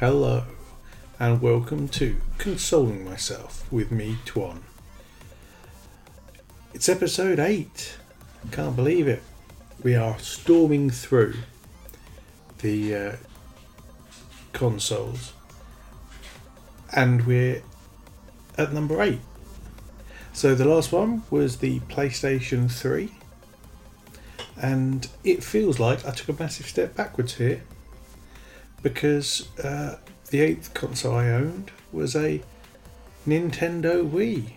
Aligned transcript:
Hello, 0.00 0.44
and 1.18 1.42
welcome 1.42 1.86
to 1.88 2.16
Consoling 2.38 3.04
Myself 3.04 3.70
with 3.70 3.92
me, 3.92 4.16
Twan. 4.24 4.60
It's 6.72 6.88
episode 6.88 7.38
8. 7.38 7.98
I 8.42 8.48
Can't 8.50 8.74
believe 8.74 9.06
it. 9.06 9.22
We 9.82 9.94
are 9.94 10.18
storming 10.18 10.88
through 10.88 11.34
the 12.60 12.94
uh, 12.94 13.16
consoles, 14.54 15.34
and 16.96 17.26
we're 17.26 17.62
at 18.56 18.72
number 18.72 19.02
8. 19.02 19.20
So 20.32 20.54
the 20.54 20.64
last 20.64 20.92
one 20.92 21.24
was 21.28 21.58
the 21.58 21.80
PlayStation 21.80 22.72
3, 22.72 23.12
and 24.56 25.08
it 25.24 25.44
feels 25.44 25.78
like 25.78 26.06
I 26.06 26.12
took 26.12 26.30
a 26.30 26.42
massive 26.42 26.68
step 26.68 26.96
backwards 26.96 27.34
here 27.34 27.64
because 28.82 29.48
uh, 29.58 29.98
the 30.30 30.40
eighth 30.40 30.74
console 30.74 31.14
I 31.14 31.30
owned 31.30 31.70
was 31.92 32.16
a 32.16 32.42
Nintendo 33.26 34.08
Wii. 34.08 34.52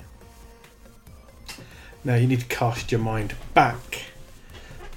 Now 2.03 2.15
you 2.15 2.27
need 2.27 2.41
to 2.41 2.45
cast 2.47 2.91
your 2.91 3.01
mind 3.01 3.35
back 3.53 4.03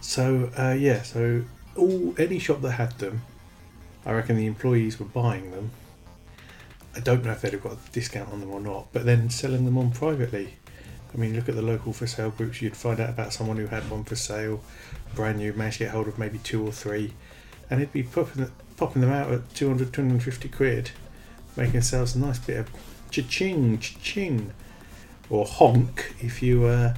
So, 0.00 0.50
uh, 0.56 0.76
yeah, 0.78 1.02
so 1.02 1.44
all 1.76 2.14
any 2.18 2.38
shop 2.38 2.62
that 2.62 2.72
had 2.72 2.98
them, 2.98 3.22
I 4.06 4.12
reckon 4.12 4.36
the 4.36 4.46
employees 4.46 4.98
were 4.98 5.06
buying 5.06 5.50
them. 5.50 5.72
I 6.94 7.00
don't 7.00 7.24
know 7.24 7.32
if 7.32 7.42
they'd 7.42 7.52
have 7.52 7.62
got 7.62 7.72
a 7.72 7.92
discount 7.92 8.32
on 8.32 8.40
them 8.40 8.50
or 8.50 8.60
not, 8.60 8.88
but 8.92 9.04
then 9.04 9.30
selling 9.30 9.64
them 9.64 9.78
on 9.78 9.90
privately. 9.90 10.54
I 11.12 11.16
mean, 11.16 11.34
look 11.34 11.48
at 11.48 11.56
the 11.56 11.62
local 11.62 11.92
for 11.92 12.06
sale 12.06 12.30
groups, 12.30 12.62
you'd 12.62 12.76
find 12.76 13.00
out 13.00 13.10
about 13.10 13.32
someone 13.32 13.56
who 13.56 13.66
had 13.66 13.88
one 13.90 14.04
for 14.04 14.16
sale, 14.16 14.62
brand 15.14 15.38
new, 15.38 15.52
managed 15.52 15.78
to 15.78 15.84
get 15.84 15.92
hold 15.92 16.08
of 16.08 16.18
maybe 16.18 16.38
two 16.38 16.64
or 16.64 16.72
three, 16.72 17.12
and 17.68 17.80
it'd 17.80 17.92
be 17.92 18.04
popping, 18.04 18.50
popping 18.76 19.02
them 19.02 19.10
out 19.10 19.30
at 19.30 19.54
200, 19.54 19.92
250 19.92 20.48
quid 20.48 20.90
making 21.56 21.76
ourselves 21.76 22.14
a 22.14 22.18
nice 22.18 22.38
bit 22.38 22.58
of 22.58 22.70
cha-ching, 23.10 23.78
cha-ching, 23.78 24.52
or 25.28 25.44
honk 25.44 26.14
if 26.20 26.42
you 26.42 26.64
uh, 26.64 26.94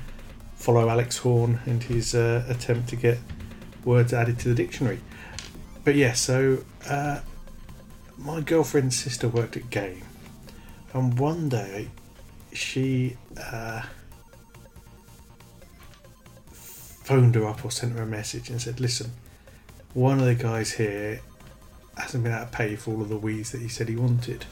follow 0.54 0.88
Alex 0.88 1.18
Horne 1.18 1.60
and 1.66 1.82
his 1.82 2.14
uh, 2.14 2.44
attempt 2.48 2.88
to 2.90 2.96
get 2.96 3.18
words 3.84 4.12
added 4.12 4.38
to 4.40 4.48
the 4.48 4.54
dictionary. 4.54 5.00
But 5.84 5.96
yeah, 5.96 6.12
so 6.12 6.64
uh, 6.88 7.20
my 8.18 8.40
girlfriend's 8.40 8.96
sister 8.96 9.28
worked 9.28 9.56
at 9.56 9.68
Game, 9.70 10.02
and 10.92 11.18
one 11.18 11.48
day 11.48 11.88
she 12.52 13.16
uh, 13.36 13.82
phoned 16.52 17.34
her 17.34 17.46
up 17.46 17.64
or 17.64 17.70
sent 17.70 17.96
her 17.96 18.02
a 18.02 18.06
message 18.06 18.48
and 18.48 18.62
said, 18.62 18.78
"Listen, 18.78 19.10
one 19.94 20.20
of 20.20 20.26
the 20.26 20.36
guys 20.36 20.72
here 20.72 21.20
hasn't 22.02 22.24
been 22.24 22.32
able 22.32 22.44
to 22.44 22.50
pay 22.50 22.76
for 22.76 22.92
all 22.92 23.02
of 23.02 23.08
the 23.08 23.18
Wii's 23.18 23.52
that 23.52 23.60
he 23.60 23.68
said 23.68 23.88
he 23.88 23.96
wanted. 23.96 24.44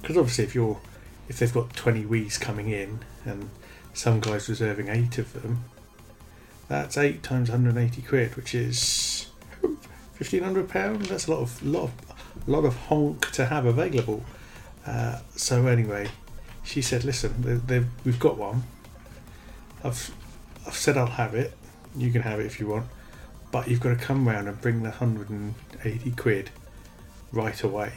Because 0.00 0.16
obviously, 0.16 0.44
if 0.44 0.54
you're 0.54 0.80
if 1.28 1.38
they've 1.38 1.52
got 1.52 1.74
20 1.74 2.04
Wii's 2.04 2.38
coming 2.38 2.70
in 2.70 3.00
and 3.24 3.50
some 3.94 4.20
guy's 4.20 4.48
reserving 4.48 4.88
eight 4.88 5.18
of 5.18 5.32
them, 5.34 5.64
that's 6.68 6.96
eight 6.96 7.22
times 7.22 7.50
180 7.50 8.02
quid, 8.02 8.34
which 8.34 8.54
is 8.54 9.26
1500 9.60 10.68
pounds. 10.68 11.08
That's 11.08 11.26
a 11.26 11.30
lot 11.30 11.40
of 11.40 11.62
lot 11.62 11.84
of 11.84 11.92
lot 12.46 12.64
of 12.64 12.76
honk 12.76 13.30
to 13.32 13.46
have 13.46 13.66
available. 13.66 14.24
Uh, 14.86 15.20
so 15.36 15.66
anyway, 15.66 16.08
she 16.64 16.82
said, 16.82 17.04
"Listen, 17.04 17.62
they, 17.66 17.84
we've 18.04 18.18
got 18.18 18.38
one. 18.38 18.64
I've 19.84 20.10
I've 20.66 20.74
said 20.76 20.96
I'll 20.96 21.06
have 21.06 21.34
it. 21.34 21.52
You 21.94 22.10
can 22.10 22.22
have 22.22 22.40
it 22.40 22.46
if 22.46 22.58
you 22.58 22.68
want." 22.68 22.86
But 23.52 23.68
you've 23.68 23.80
got 23.80 23.90
to 23.90 24.04
come 24.04 24.26
round 24.26 24.48
and 24.48 24.60
bring 24.60 24.82
the 24.82 24.88
180 24.88 26.10
quid 26.12 26.50
right 27.30 27.62
away. 27.62 27.92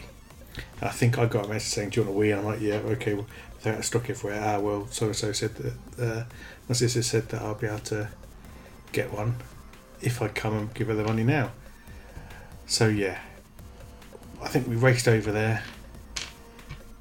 And 0.79 0.89
I 0.89 0.91
think 0.91 1.17
I 1.17 1.25
got 1.25 1.45
a 1.45 1.47
message 1.47 1.73
saying, 1.73 1.89
Do 1.89 2.01
you 2.01 2.07
want 2.07 2.17
a 2.17 2.19
Wii? 2.19 2.31
And 2.31 2.39
I'm 2.41 2.45
like, 2.45 2.61
Yeah, 2.61 2.75
okay, 2.75 3.15
well, 3.15 3.25
they're 3.63 3.73
out 3.73 3.79
of 3.79 3.85
stock 3.85 4.09
everywhere. 4.09 4.41
Ah, 4.43 4.59
well, 4.59 4.87
so 4.91 5.07
and 5.07 5.15
so 5.15 5.31
said 5.31 5.55
that, 5.55 5.73
uh, 5.99 6.23
my 6.69 6.75
sister 6.75 7.01
said 7.01 7.29
that 7.29 7.41
I'll 7.41 7.55
be 7.55 7.67
able 7.67 7.79
to 7.79 8.09
get 8.91 9.11
one 9.11 9.37
if 10.01 10.21
I 10.21 10.27
come 10.27 10.55
and 10.55 10.73
give 10.73 10.87
her 10.87 10.93
the 10.93 11.03
money 11.03 11.23
now. 11.23 11.51
So, 12.67 12.87
yeah, 12.87 13.19
I 14.41 14.49
think 14.49 14.67
we 14.67 14.75
raced 14.75 15.07
over 15.07 15.31
there 15.31 15.63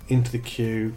into 0.09 0.31
the 0.31 0.39
queue, 0.39 0.95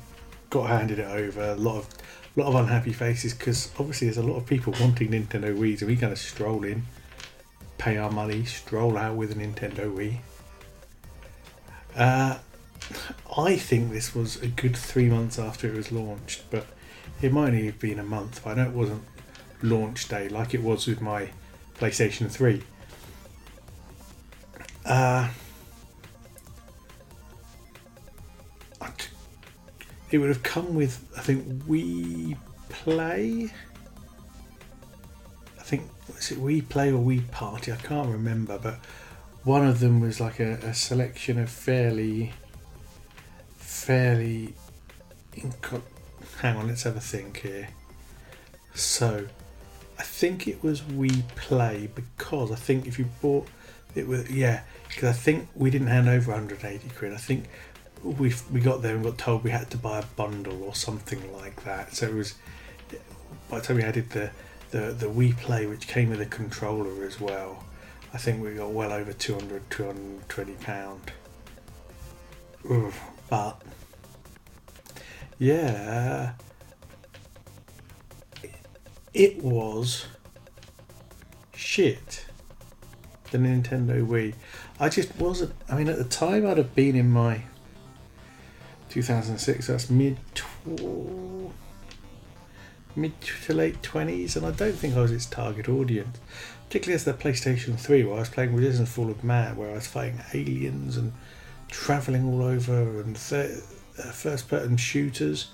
got 0.49 0.69
handed 0.69 0.99
it 0.99 1.07
over. 1.07 1.41
A 1.41 1.55
lot 1.55 1.77
of 1.77 1.89
lot 2.35 2.47
of 2.47 2.55
unhappy 2.55 2.93
faces 2.93 3.33
because 3.33 3.71
obviously 3.79 4.05
there's 4.05 4.17
a 4.17 4.21
lot 4.21 4.37
of 4.37 4.45
people 4.45 4.71
wanting 4.79 5.09
Nintendo 5.09 5.57
Wii's, 5.57 5.81
and 5.81 5.89
we 5.89 5.97
kind 5.97 6.13
of 6.13 6.19
stroll 6.19 6.63
in 6.63 6.83
pay 7.87 7.95
our 7.95 8.11
money, 8.11 8.43
stroll 8.43 8.97
out 8.97 9.15
with 9.15 9.31
a 9.31 9.35
Nintendo 9.35 9.89
Wii. 9.89 10.17
Uh, 11.95 12.37
I 13.37 13.55
think 13.55 13.93
this 13.93 14.13
was 14.13 14.35
a 14.41 14.47
good 14.47 14.75
three 14.75 15.09
months 15.09 15.39
after 15.39 15.69
it 15.69 15.73
was 15.73 15.89
launched, 15.89 16.43
but 16.51 16.65
it 17.21 17.31
might 17.31 17.47
only 17.47 17.67
have 17.67 17.79
been 17.79 17.97
a 17.97 18.03
month. 18.03 18.45
I 18.45 18.55
know 18.55 18.63
it 18.63 18.73
wasn't 18.73 19.03
launch 19.61 20.09
day 20.09 20.27
like 20.27 20.53
it 20.53 20.61
was 20.61 20.85
with 20.85 20.99
my 20.99 21.29
PlayStation 21.79 22.29
3. 22.29 22.61
Uh, 24.85 25.29
it 30.11 30.17
would 30.17 30.27
have 30.27 30.43
come 30.43 30.75
with, 30.75 31.07
I 31.17 31.21
think, 31.21 31.63
Wii 31.63 32.37
Play 32.67 33.49
think 35.67 35.89
was 36.07 36.31
it 36.31 36.39
Wii 36.39 36.67
Play 36.69 36.91
or 36.91 37.03
Wii 37.03 37.29
Party? 37.31 37.71
I 37.73 37.75
can't 37.75 38.09
remember, 38.09 38.57
but 38.57 38.75
one 39.43 39.67
of 39.67 39.79
them 39.79 39.99
was 39.99 40.19
like 40.21 40.39
a, 40.39 40.53
a 40.53 40.73
selection 40.73 41.37
of 41.39 41.49
fairly 41.49 42.31
fairly. 43.57 44.53
Inco- 45.35 45.81
hang 46.39 46.55
on, 46.55 46.67
let's 46.67 46.83
have 46.83 46.95
a 46.95 47.01
think 47.01 47.41
here. 47.41 47.69
So, 48.73 49.27
I 49.99 50.03
think 50.03 50.47
it 50.47 50.63
was 50.63 50.81
Wii 50.81 51.27
Play 51.35 51.89
because 51.93 52.51
I 52.51 52.55
think 52.55 52.87
if 52.87 52.97
you 52.97 53.05
bought 53.21 53.47
it 53.93 54.07
was 54.07 54.29
yeah 54.29 54.61
because 54.87 55.09
I 55.09 55.13
think 55.13 55.49
we 55.55 55.69
didn't 55.69 55.87
hand 55.87 56.07
over 56.07 56.31
180 56.31 56.89
quid. 56.95 57.13
I 57.13 57.17
think 57.17 57.45
we 58.03 58.33
we 58.51 58.61
got 58.61 58.81
there 58.81 58.95
and 58.95 59.03
got 59.03 59.17
told 59.17 59.43
we 59.43 59.51
had 59.51 59.69
to 59.71 59.77
buy 59.77 59.99
a 59.99 60.05
bundle 60.15 60.63
or 60.63 60.75
something 60.75 61.33
like 61.33 61.63
that. 61.65 61.93
So 61.93 62.07
it 62.07 62.13
was 62.13 62.35
by 63.49 63.59
the 63.59 63.65
time 63.65 63.77
we 63.77 63.83
added 63.83 64.09
the 64.11 64.31
the 64.71 64.91
the 64.91 65.07
Wii 65.07 65.37
Play, 65.37 65.65
which 65.65 65.87
came 65.87 66.09
with 66.09 66.21
a 66.21 66.25
controller 66.25 67.03
as 67.05 67.19
well. 67.19 67.63
I 68.13 68.17
think 68.17 68.41
we 68.41 68.53
got 68.53 68.71
well 68.71 68.91
over 68.91 69.13
200 69.13 69.69
220 69.69 70.53
pound. 70.53 71.11
But 73.29 73.61
yeah, 75.37 76.33
uh, 78.43 78.49
it 79.13 79.43
was 79.43 80.07
shit. 81.53 82.25
The 83.31 83.37
Nintendo 83.37 84.05
Wii. 84.05 84.33
I 84.79 84.89
just 84.89 85.15
wasn't. 85.17 85.53
I 85.69 85.75
mean, 85.75 85.89
at 85.89 85.97
the 85.97 86.05
time, 86.05 86.45
I'd 86.45 86.57
have 86.57 86.73
been 86.75 86.95
in 86.95 87.11
my 87.11 87.41
2006. 88.89 89.67
That's 89.67 89.89
mid 89.89 90.17
mid 92.97 93.13
to 93.21 93.53
late 93.53 93.81
20s, 93.81 94.35
and 94.35 94.45
I 94.45 94.51
don't 94.51 94.73
think 94.73 94.95
I 94.95 95.01
was 95.01 95.11
its 95.11 95.25
target 95.25 95.69
audience. 95.69 96.17
Particularly 96.67 96.95
as 96.95 97.05
the 97.05 97.13
PlayStation 97.13 97.79
3, 97.79 98.03
where 98.03 98.17
I 98.17 98.19
was 98.19 98.29
playing 98.29 98.55
Resistance 98.55 98.89
Fall 98.89 99.09
of 99.09 99.23
Man, 99.23 99.55
where 99.55 99.71
I 99.71 99.75
was 99.75 99.87
fighting 99.87 100.19
aliens 100.33 100.97
and 100.97 101.13
travelling 101.69 102.25
all 102.25 102.43
over, 102.43 102.99
and 102.99 103.15
uh, 103.15 104.11
first 104.11 104.49
person 104.49 104.75
shooters. 104.75 105.49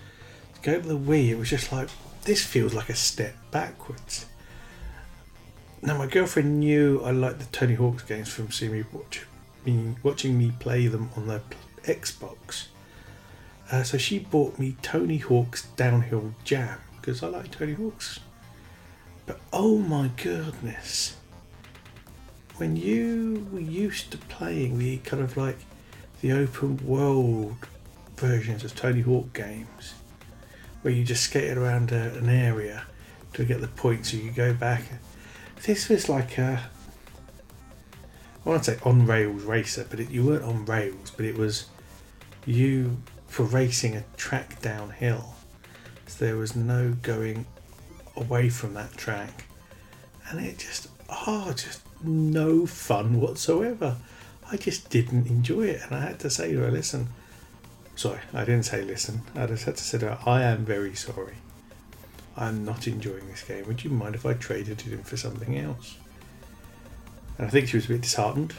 To 0.56 0.62
go 0.62 0.82
to 0.82 0.88
the 0.88 0.98
Wii, 0.98 1.30
it 1.30 1.38
was 1.38 1.50
just 1.50 1.72
like, 1.72 1.90
this 2.24 2.44
feels 2.44 2.74
like 2.74 2.90
a 2.90 2.96
step 2.96 3.36
backwards. 3.52 4.26
Now, 5.82 5.98
my 5.98 6.08
girlfriend 6.08 6.62
knew 6.62 7.02
I 7.04 7.12
liked 7.12 7.40
the 7.40 7.46
Tony 7.46 7.76
Hawk's 7.76 8.04
games 8.04 8.30
from 8.30 8.52
seeing 8.52 8.72
me, 8.72 8.84
watch, 8.92 9.26
me 9.66 9.96
watching 10.02 10.40
me 10.40 10.54
play 10.60 10.88
them 10.88 11.10
on 11.18 11.28
the 11.28 11.42
Xbox. 11.84 12.68
Uh, 13.70 13.84
so 13.84 13.98
she 13.98 14.20
bought 14.20 14.58
me 14.58 14.78
Tony 14.82 15.18
Hawk's 15.18 15.68
Downhill 15.76 16.34
Jam 16.44 16.80
because 17.04 17.22
I 17.22 17.28
like 17.28 17.52
Tony 17.52 17.74
Hawk's. 17.74 18.22
But 19.26 19.42
oh 19.52 19.78
my 19.78 20.10
goodness, 20.16 21.18
when 22.56 22.78
you 22.78 23.46
were 23.52 23.60
used 23.60 24.12
to 24.12 24.18
playing 24.18 24.80
the 24.80 24.98
kind 25.00 25.22
of 25.22 25.36
like 25.36 25.58
the 26.22 26.32
open 26.32 26.78
world 26.88 27.56
versions 28.16 28.64
of 28.64 28.74
Tony 28.74 29.02
Hawk 29.02 29.34
games, 29.34 29.96
where 30.82 30.94
you 30.94 31.04
just 31.04 31.24
skated 31.24 31.58
around 31.58 31.92
a, 31.92 32.16
an 32.18 32.30
area 32.30 32.86
to 33.34 33.44
get 33.44 33.60
the 33.60 33.68
points, 33.68 34.12
so 34.12 34.18
you 34.18 34.32
go 34.32 34.54
back. 34.54 34.84
This 35.66 35.90
was 35.90 36.08
like 36.08 36.38
a 36.38 36.70
I 38.46 38.50
want 38.50 38.64
to 38.64 38.72
say 38.72 38.80
on 38.84 39.06
rails 39.06 39.44
racer, 39.44 39.86
but 39.90 40.00
it, 40.00 40.10
you 40.10 40.26
weren't 40.26 40.44
on 40.44 40.66
rails, 40.66 41.12
but 41.12 41.26
it 41.26 41.38
was 41.38 41.66
you 42.46 42.98
for 43.28 43.44
racing 43.44 43.98
a 43.98 44.06
track 44.16 44.62
downhill 44.62 45.36
there 46.14 46.38
was 46.38 46.56
no 46.56 46.94
going 47.02 47.46
away 48.16 48.50
from 48.50 48.74
that 48.76 48.96
track, 48.98 49.46
and 50.30 50.40
it 50.46 50.58
just 50.58 50.88
oh, 51.10 51.54
just 51.56 51.82
no 52.04 52.66
fun 52.66 53.20
whatsoever. 53.20 53.98
I 54.52 54.58
just 54.58 54.90
didn't 54.90 55.28
enjoy 55.28 55.68
it, 55.68 55.82
and 55.84 55.96
I 55.96 56.02
had 56.02 56.20
to 56.20 56.30
say 56.30 56.54
to 56.54 56.60
her, 56.60 56.72
"Listen." 56.72 57.10
Sorry, 57.96 58.20
I 58.34 58.40
didn't 58.40 58.64
say 58.64 58.82
listen. 58.82 59.22
I 59.36 59.46
just 59.46 59.66
had 59.66 59.78
to 59.78 59.84
say 59.84 60.00
to 60.00 60.16
her, 60.16 60.20
I 60.26 60.42
am 60.42 60.66
very 60.66 60.96
sorry. 60.96 61.36
I'm 62.36 62.66
not 62.66 62.88
enjoying 62.88 63.28
this 63.28 63.44
game. 63.44 63.68
Would 63.68 63.84
you 63.84 63.92
mind 63.92 64.16
if 64.16 64.26
I 64.26 64.34
traded 64.34 64.82
it 64.82 64.88
in 64.88 65.04
for 65.04 65.16
something 65.16 65.58
else? 65.58 65.98
And 67.38 67.46
I 67.46 67.50
think 67.50 67.68
she 67.68 67.78
was 67.78 67.86
a 67.86 67.90
bit 67.90 68.02
disheartened, 68.02 68.54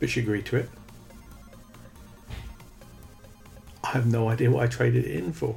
but 0.00 0.10
she 0.10 0.20
agreed 0.20 0.46
to 0.46 0.56
it. 0.56 0.70
Have 3.96 4.06
no 4.06 4.28
idea 4.28 4.50
what 4.50 4.62
I 4.62 4.66
traded 4.66 5.04
it 5.04 5.16
in 5.16 5.32
for. 5.32 5.56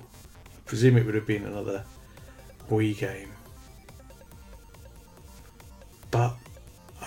I 0.56 0.60
presume 0.66 0.98
it 0.98 1.06
would 1.06 1.16
have 1.16 1.28
been 1.28 1.44
another 1.44 1.84
Wii 2.70 2.98
game. 2.98 3.32
But 6.12 6.36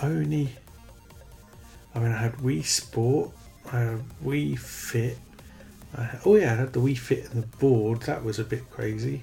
only. 0.02 0.50
I 1.94 1.98
mean, 1.98 2.12
I 2.12 2.16
had 2.16 2.34
Wii 2.36 2.64
Sport, 2.64 3.30
I 3.72 3.80
had 3.80 4.04
Wii 4.24 4.58
Fit. 4.58 5.18
Had, 5.96 6.20
oh, 6.24 6.36
yeah, 6.36 6.52
I 6.52 6.56
had 6.56 6.72
the 6.72 6.80
Wii 6.80 6.96
Fit 6.96 7.30
and 7.32 7.42
the 7.42 7.56
board. 7.58 8.02
That 8.02 8.24
was 8.24 8.38
a 8.38 8.44
bit 8.44 8.70
crazy. 8.70 9.22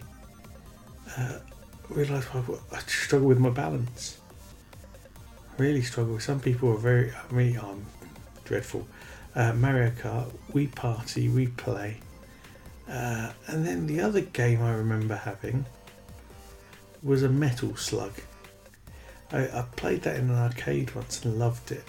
Uh, 1.18 1.40
realised 1.90 2.28
I, 2.34 2.44
I 2.72 2.80
struggle 2.80 3.28
with 3.28 3.40
my 3.40 3.50
balance. 3.50 4.20
Really 5.58 5.82
struggle. 5.82 6.20
Some 6.20 6.40
people 6.40 6.72
are 6.72 6.78
very. 6.78 7.12
I 7.12 7.34
mean, 7.34 7.58
I'm 7.58 7.86
dreadful 8.46 8.88
uh, 9.36 9.54
Mario 9.54 9.92
Kart, 9.92 10.32
Wii 10.54 10.74
Party, 10.74 11.28
Wii 11.28 11.56
Play. 11.58 11.98
Uh, 12.90 13.32
and 13.48 13.66
then 13.66 13.86
the 13.88 14.02
other 14.02 14.22
game 14.22 14.62
I 14.62 14.74
remember 14.74 15.16
having 15.16 15.66
was 17.04 17.24
a 17.24 17.30
Metal 17.30 17.76
Slug. 17.76 18.14
I, 19.32 19.44
I, 19.44 19.66
played 19.76 20.02
that 20.04 20.16
in 20.16 20.32
an 20.32 20.36
arcade 20.36 20.96
once 20.96 21.24
and 21.24 21.38
loved 21.38 21.72
it. 21.72 21.84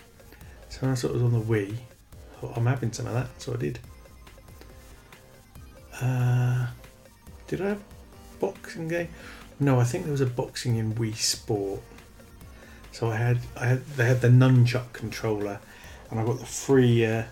So 0.69 0.81
when 0.83 0.91
I 0.91 0.95
saw 0.95 1.09
it 1.09 1.15
was 1.15 1.23
on 1.23 1.33
the 1.33 1.41
Wii, 1.41 1.73
I 1.73 2.41
thought 2.41 2.57
I'm 2.57 2.67
having 2.67 2.93
some 2.93 3.07
of 3.07 3.15
that, 3.15 3.29
so 3.39 3.55
I 3.55 3.57
did. 3.57 3.79
Uh, 6.03 6.67
did 7.49 7.63
I 7.63 7.69
have 7.71 7.83
boxing 8.39 8.89
game? 8.89 9.09
No, 9.59 9.81
I 9.81 9.85
think 9.85 10.05
there 10.05 10.13
was 10.13 10.21
a 10.21 10.27
boxing 10.27 10.77
in 10.77 10.95
Wii 10.95 11.17
Sport. 11.17 11.81
So 12.93 13.11
I 13.11 13.17
had, 13.17 13.39
I 13.57 13.67
had, 13.67 13.87
they 13.87 14.07
had 14.07 14.21
the 14.21 14.29
nunchuck 14.29 14.93
controller 14.93 15.61
and 16.11 16.21
I 16.21 16.25
got 16.25 16.39
the 16.39 16.47
free 16.47 17.05
uh, 17.05 17.25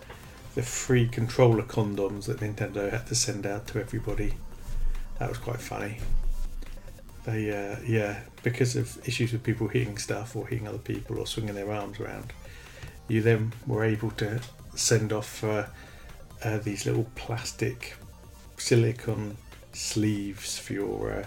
the 0.54 0.62
free 0.62 1.08
controller 1.08 1.62
condoms 1.62 2.26
that 2.26 2.40
Nintendo 2.40 2.90
had 2.90 3.06
to 3.08 3.14
send 3.14 3.46
out 3.46 3.66
to 3.68 3.80
everybody. 3.80 4.34
That 5.18 5.28
was 5.28 5.38
quite 5.38 5.60
funny. 5.60 5.98
They 7.24 7.50
uh, 7.50 7.76
yeah, 7.86 8.20
because 8.42 8.76
of 8.76 8.98
issues 9.06 9.32
with 9.32 9.42
people 9.42 9.68
hitting 9.68 9.98
stuff 9.98 10.36
or 10.36 10.46
hitting 10.46 10.68
other 10.68 10.78
people 10.78 11.18
or 11.18 11.26
swinging 11.26 11.54
their 11.54 11.72
arms 11.72 12.00
around, 12.00 12.32
you 13.08 13.20
then 13.22 13.52
were 13.66 13.84
able 13.84 14.10
to 14.12 14.40
send 14.74 15.12
off 15.12 15.42
uh, 15.44 15.66
uh, 16.44 16.58
these 16.58 16.86
little 16.86 17.06
plastic 17.14 17.96
silicon 18.56 19.36
sleeves 19.72 20.58
for 20.58 20.72
your 20.72 21.12
uh, 21.12 21.26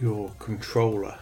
your 0.00 0.30
controller 0.40 1.18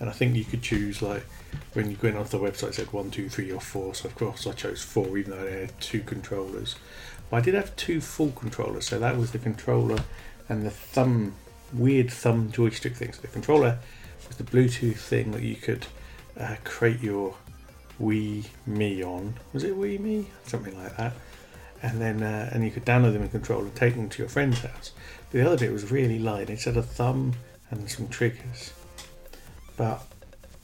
and 0.00 0.08
I 0.08 0.12
think 0.12 0.34
you 0.34 0.44
could 0.44 0.62
choose 0.62 1.02
like 1.02 1.24
when 1.72 1.90
you 1.90 1.96
went 2.02 2.16
onto 2.16 2.38
the 2.38 2.44
website 2.44 2.68
it 2.68 2.74
said 2.74 2.92
one, 2.92 3.10
two, 3.10 3.28
three, 3.28 3.52
or 3.52 3.60
four. 3.60 3.94
So 3.94 4.08
of 4.08 4.14
course 4.14 4.46
I 4.46 4.52
chose 4.52 4.82
four, 4.82 5.18
even 5.18 5.32
though 5.32 5.46
I 5.46 5.60
had 5.60 5.80
two 5.80 6.00
controllers. 6.00 6.76
But 7.30 7.36
I 7.38 7.40
did 7.40 7.54
have 7.54 7.74
two 7.76 8.00
full 8.00 8.30
controllers, 8.30 8.86
so 8.86 8.98
that 8.98 9.16
was 9.16 9.32
the 9.32 9.38
controller 9.38 9.98
and 10.48 10.64
the 10.64 10.70
thumb, 10.70 11.34
weird 11.72 12.10
thumb 12.10 12.52
joystick 12.52 12.94
thing. 12.96 13.12
So 13.12 13.20
the 13.22 13.28
controller 13.28 13.78
was 14.28 14.36
the 14.36 14.44
Bluetooth 14.44 14.98
thing 14.98 15.32
that 15.32 15.42
you 15.42 15.56
could 15.56 15.86
uh, 16.38 16.56
create 16.64 17.00
your 17.00 17.34
Wii 18.00 18.46
Me 18.66 19.02
on. 19.02 19.34
Was 19.52 19.64
it 19.64 19.76
Wii 19.76 19.98
Me? 20.00 20.26
Something 20.44 20.76
like 20.82 20.96
that. 20.96 21.14
And 21.82 22.00
then 22.00 22.22
uh, 22.22 22.50
and 22.52 22.64
you 22.64 22.70
could 22.70 22.84
download 22.84 23.12
them 23.12 23.22
in 23.22 23.28
controller 23.28 23.64
and 23.64 23.74
take 23.74 23.94
them 23.94 24.08
to 24.08 24.18
your 24.18 24.28
friend's 24.28 24.60
house. 24.60 24.92
But 25.30 25.38
the 25.38 25.46
other 25.46 25.58
bit 25.58 25.72
was 25.72 25.90
really 25.90 26.18
light. 26.18 26.50
It 26.50 26.62
had 26.62 26.76
a 26.76 26.82
thumb 26.82 27.34
and 27.70 27.90
some 27.90 28.08
triggers. 28.08 28.72
But 29.76 30.02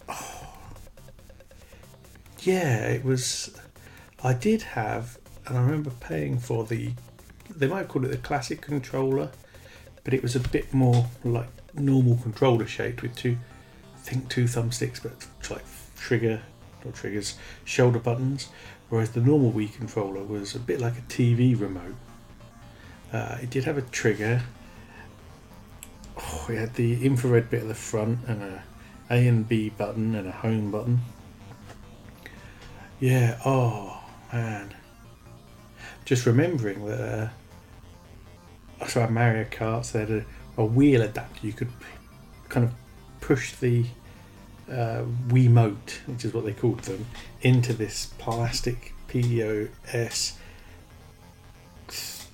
oh, 0.09 0.42
yeah, 2.43 2.87
it 2.87 3.05
was. 3.05 3.57
I 4.23 4.35
did 4.35 4.63
have, 4.63 5.19
and 5.47 5.57
I 5.57 5.61
remember 5.61 5.91
paying 6.01 6.39
for 6.39 6.65
the. 6.65 6.93
They 7.51 7.67
might 7.67 7.89
call 7.89 8.05
it 8.05 8.09
the 8.09 8.17
classic 8.17 8.61
controller, 8.61 9.31
but 10.05 10.15
it 10.15 10.23
was 10.23 10.35
a 10.35 10.41
bit 10.41 10.73
more 10.73 11.07
like 11.25 11.49
normal 11.75 12.17
controller 12.23 12.67
shaped 12.67 13.03
with 13.03 13.15
two, 13.15 13.37
I 13.95 13.99
think 13.99 14.29
two 14.29 14.45
thumbsticks, 14.45 15.03
but 15.03 15.13
like 15.51 15.65
trigger, 15.97 16.43
not 16.85 16.95
triggers, 16.95 17.37
shoulder 17.65 17.99
buttons. 17.99 18.49
Whereas 18.89 19.11
the 19.11 19.21
normal 19.21 19.53
Wii 19.53 19.75
controller 19.75 20.23
was 20.23 20.55
a 20.55 20.59
bit 20.59 20.81
like 20.81 20.99
a 20.99 21.03
TV 21.03 21.59
remote. 21.59 21.95
Uh, 23.13 23.39
it 23.41 23.51
did 23.51 23.65
have 23.65 23.79
a 23.79 23.83
trigger. 23.83 24.43
Oh, 26.17 26.47
it 26.51 26.57
had 26.57 26.75
the 26.75 27.05
infrared 27.05 27.49
bit 27.51 27.63
at 27.63 27.69
the 27.69 27.75
front 27.75 28.19
and 28.27 28.43
a 28.43 28.65
a 29.11 29.29
and 29.29 29.47
B 29.47 29.69
button 29.69 30.15
and 30.15 30.27
a 30.27 30.33
home 30.33 30.71
button. 30.71 31.01
Yeah, 33.03 33.37
oh 33.45 34.01
man. 34.33 34.73
Just 36.05 36.25
remembering 36.25 36.87
that 36.87 37.31
uh, 38.81 38.87
so 38.87 39.01
I 39.01 39.03
had 39.07 39.13
Mario 39.13 39.43
Kart, 39.43 39.85
so 39.85 39.99
they 39.99 40.13
had 40.13 40.25
a, 40.57 40.63
a 40.63 40.65
wheel 40.65 41.03
adapter. 41.03 41.45
You 41.45 41.53
could 41.53 41.73
kind 42.49 42.65
of 42.65 42.73
push 43.21 43.55
the 43.55 43.87
uh, 44.71 45.03
Wiimote, 45.27 46.07
which 46.07 46.25
is 46.25 46.33
what 46.33 46.45
they 46.45 46.53
called 46.53 46.79
them, 46.85 47.05
into 47.41 47.73
this 47.73 48.13
plastic 48.19 48.95
POS 49.09 50.39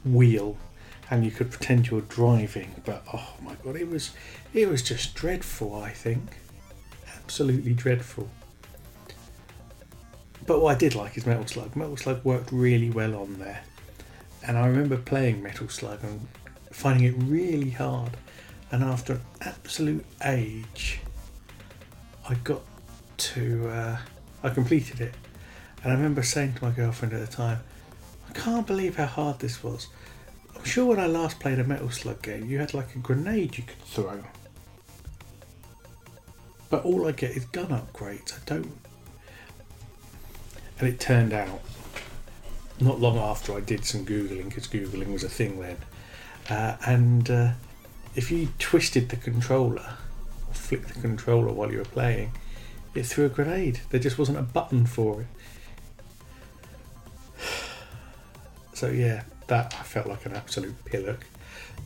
wheel 0.05 0.59
and 1.11 1.25
you 1.25 1.31
could 1.31 1.51
pretend 1.51 1.89
you 1.89 1.97
were 1.97 2.03
driving. 2.03 2.83
But 2.85 3.05
oh 3.15 3.37
my 3.41 3.55
god, 3.65 3.77
it 3.77 3.89
was 3.89 4.11
it 4.53 4.69
was 4.69 4.83
just 4.83 5.15
dreadful. 5.15 5.75
I 5.75 5.93
think 5.93 6.21
absolutely 7.17 7.73
dreadful. 7.73 8.29
But 10.49 10.63
what 10.63 10.77
I 10.77 10.79
did 10.79 10.95
like 10.95 11.19
is 11.19 11.27
Metal 11.27 11.47
Slug. 11.47 11.77
Metal 11.77 11.99
Slug 11.99 12.25
worked 12.25 12.51
really 12.51 12.89
well 12.89 13.15
on 13.17 13.39
there, 13.39 13.61
and 14.43 14.57
I 14.57 14.67
remember 14.67 14.97
playing 14.97 15.43
Metal 15.43 15.69
Slug 15.69 16.03
and 16.03 16.27
finding 16.73 17.05
it 17.05 17.15
really 17.19 17.69
hard. 17.69 18.17
And 18.71 18.83
after 18.83 19.13
an 19.13 19.21
absolute 19.43 20.07
age, 20.25 21.01
I 22.27 22.35
got 22.37 22.63
to 23.19 23.69
uh, 23.69 23.99
I 24.43 24.49
completed 24.49 25.03
it, 25.03 25.13
and 25.83 25.93
I 25.93 25.95
remember 25.95 26.23
saying 26.23 26.55
to 26.55 26.65
my 26.65 26.71
girlfriend 26.71 27.13
at 27.13 27.21
the 27.21 27.31
time, 27.31 27.61
"I 28.27 28.33
can't 28.33 28.67
believe 28.67 28.97
how 28.97 29.05
hard 29.05 29.41
this 29.41 29.63
was." 29.63 29.89
I'm 30.57 30.65
sure 30.65 30.87
when 30.87 30.99
I 30.99 31.07
last 31.07 31.41
played 31.41 31.59
a 31.59 31.65
Metal 31.65 31.91
Slug 31.91 32.23
game, 32.23 32.49
you 32.49 32.59
had 32.59 32.73
like 32.73 32.95
a 32.95 32.99
grenade 33.01 33.59
you 33.59 33.65
could 33.65 33.83
throw. 33.83 34.25
But 36.71 36.87
all 36.87 37.07
I 37.07 37.13
get 37.13 37.33
is 37.33 37.45
gun 37.45 37.69
upgrades. 37.69 38.33
I 38.33 38.39
don't. 38.47 38.88
And 40.79 40.89
it 40.89 41.01
turned 41.01 41.33
out, 41.33 41.61
not 42.81 43.01
long 43.01 43.19
after 43.19 43.53
I 43.57 43.61
did 43.61 43.85
some 43.85 44.07
Googling, 44.07 44.49
because 44.49 44.69
Googling 44.69 45.13
was 45.13 45.25
a 45.25 45.29
thing 45.29 45.61
then, 45.61 45.77
uh, 46.49 46.77
and 46.87 47.31
uh, 47.31 47.53
if 48.15 48.31
you 48.31 48.49
twisted 48.59 49.09
the 49.09 49.17
controller, 49.17 49.97
or 50.47 50.55
flicked 50.55 50.95
the 50.95 51.01
controller 51.01 51.53
while 51.53 51.71
you 51.71 51.79
were 51.79 51.85
playing, 51.85 52.33
it 52.95 53.07
threw 53.07 53.27
a 53.27 53.29
grenade. 53.29 53.81
There 53.91 54.01
just 54.01 54.19
wasn't 54.19 54.39
a 54.39 54.43
button 54.43 54.87
for 54.87 55.23
it. 55.23 55.27
So 58.73 58.89
yeah, 58.91 59.25
that 59.49 59.75
I 59.79 59.83
felt 59.83 60.07
like 60.07 60.25
an 60.25 60.35
absolute 60.35 60.85
pillock. 60.85 61.27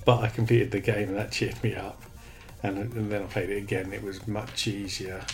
But 0.04 0.20
I 0.20 0.28
completed 0.28 0.70
the 0.70 0.80
game 0.80 1.08
and 1.08 1.16
that 1.16 1.32
cheered 1.32 1.62
me 1.62 1.74
up. 1.74 2.02
And, 2.62 2.78
and 2.78 3.10
then 3.10 3.22
I 3.22 3.26
played 3.26 3.50
it 3.50 3.56
again. 3.56 3.92
It 3.92 4.02
was 4.02 4.28
much 4.28 4.66
easier, 4.66 5.24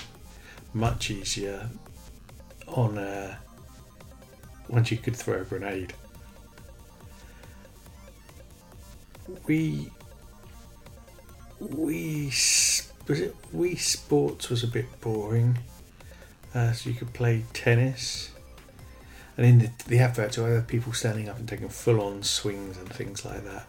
much 0.72 1.10
easier 1.10 1.68
on 2.68 2.96
uh, 2.98 3.36
once 4.68 4.90
you 4.90 4.98
could 4.98 5.16
throw 5.16 5.40
a 5.40 5.44
grenade. 5.44 5.92
We 9.46 9.90
we 11.60 12.26
was 13.06 13.20
it 13.20 13.34
Wii 13.54 13.78
Sports 13.78 14.48
was 14.48 14.62
a 14.62 14.68
bit 14.68 15.00
boring. 15.00 15.58
Uh, 16.54 16.72
so 16.72 16.88
you 16.88 16.96
could 16.96 17.12
play 17.12 17.44
tennis 17.52 18.30
and 19.38 19.46
in 19.46 19.58
the, 19.60 19.70
the 19.87 19.98
adverts, 20.00 20.37
you 20.37 20.42
had 20.42 20.66
people 20.66 20.92
standing 20.92 21.28
up 21.28 21.38
and 21.38 21.48
taking 21.48 21.68
full 21.68 22.00
on 22.00 22.25
swings 22.25 22.76
and 22.76 22.88
things 22.92 23.25
like 23.25 23.44
that. 23.44 23.66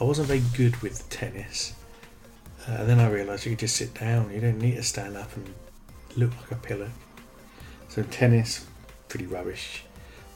I 0.00 0.04
wasn't 0.04 0.26
very 0.26 0.42
good 0.56 0.74
with 0.80 1.08
tennis. 1.10 1.74
Uh, 2.66 2.76
and 2.78 2.88
then 2.88 2.98
I 2.98 3.10
realised 3.10 3.44
you 3.44 3.52
could 3.52 3.58
just 3.58 3.76
sit 3.76 3.92
down, 3.92 4.32
you 4.32 4.40
don't 4.40 4.58
need 4.58 4.76
to 4.76 4.82
stand 4.82 5.18
up 5.18 5.36
and 5.36 5.52
look 6.16 6.34
like 6.40 6.50
a 6.50 6.54
pillar. 6.56 6.90
So, 7.88 8.02
tennis, 8.04 8.64
pretty 9.08 9.26
rubbish. 9.26 9.84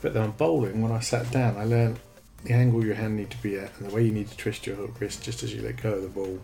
But 0.03 0.15
then 0.15 0.23
on 0.23 0.31
bowling, 0.33 0.83
when 0.83 0.93
I 0.93 1.01
sat 1.01 1.31
down, 1.31 1.57
I 1.57 1.65
learned 1.65 1.99
the 2.45 2.53
angle 2.53 2.85
your 2.85 2.95
hand 2.95 3.17
need 3.17 3.31
to 3.31 3.43
be 3.43 3.59
at 3.59 3.73
and 3.79 3.91
the 3.91 3.95
way 3.95 4.05
you 4.05 4.13
need 4.13 4.29
to 4.29 4.37
twist 4.37 4.67
your 4.67 4.77
hook 4.77 5.01
wrist 5.01 5.23
just 5.23 5.43
as 5.43 5.55
you 5.55 5.63
let 5.63 5.83
go 5.83 5.95
of 5.95 6.03
the 6.03 6.09
ball. 6.09 6.39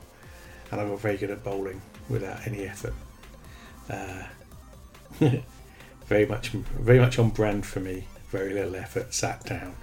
And 0.71 0.81
I 0.81 0.89
got 0.89 1.01
very 1.01 1.17
good 1.17 1.31
at 1.31 1.45
bowling 1.45 1.81
without 2.09 2.47
any 2.47 2.65
effort. 2.65 2.95
Uh, 3.91 4.23
very 6.07 6.27
much, 6.27 6.49
very 6.49 6.99
much 6.99 7.19
on 7.19 7.31
brand 7.31 7.67
for 7.67 7.81
me 7.81 8.07
very 8.33 8.55
little 8.55 8.75
effort, 8.75 9.13
sat 9.13 9.45
down. 9.45 9.77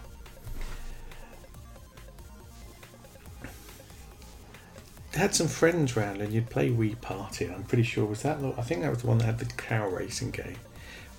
had 5.13 5.35
some 5.35 5.47
friends 5.47 5.97
round 5.97 6.21
and 6.21 6.31
you'd 6.31 6.49
play 6.49 6.69
Wii 6.69 6.99
Party. 7.01 7.45
I'm 7.45 7.63
pretty 7.63 7.83
sure 7.83 8.05
was 8.05 8.21
that. 8.21 8.37
I 8.57 8.61
think 8.61 8.81
that 8.81 8.89
was 8.89 9.01
the 9.01 9.07
one 9.07 9.17
that 9.17 9.25
had 9.25 9.39
the 9.39 9.45
cow 9.45 9.87
racing 9.89 10.31
game. 10.31 10.55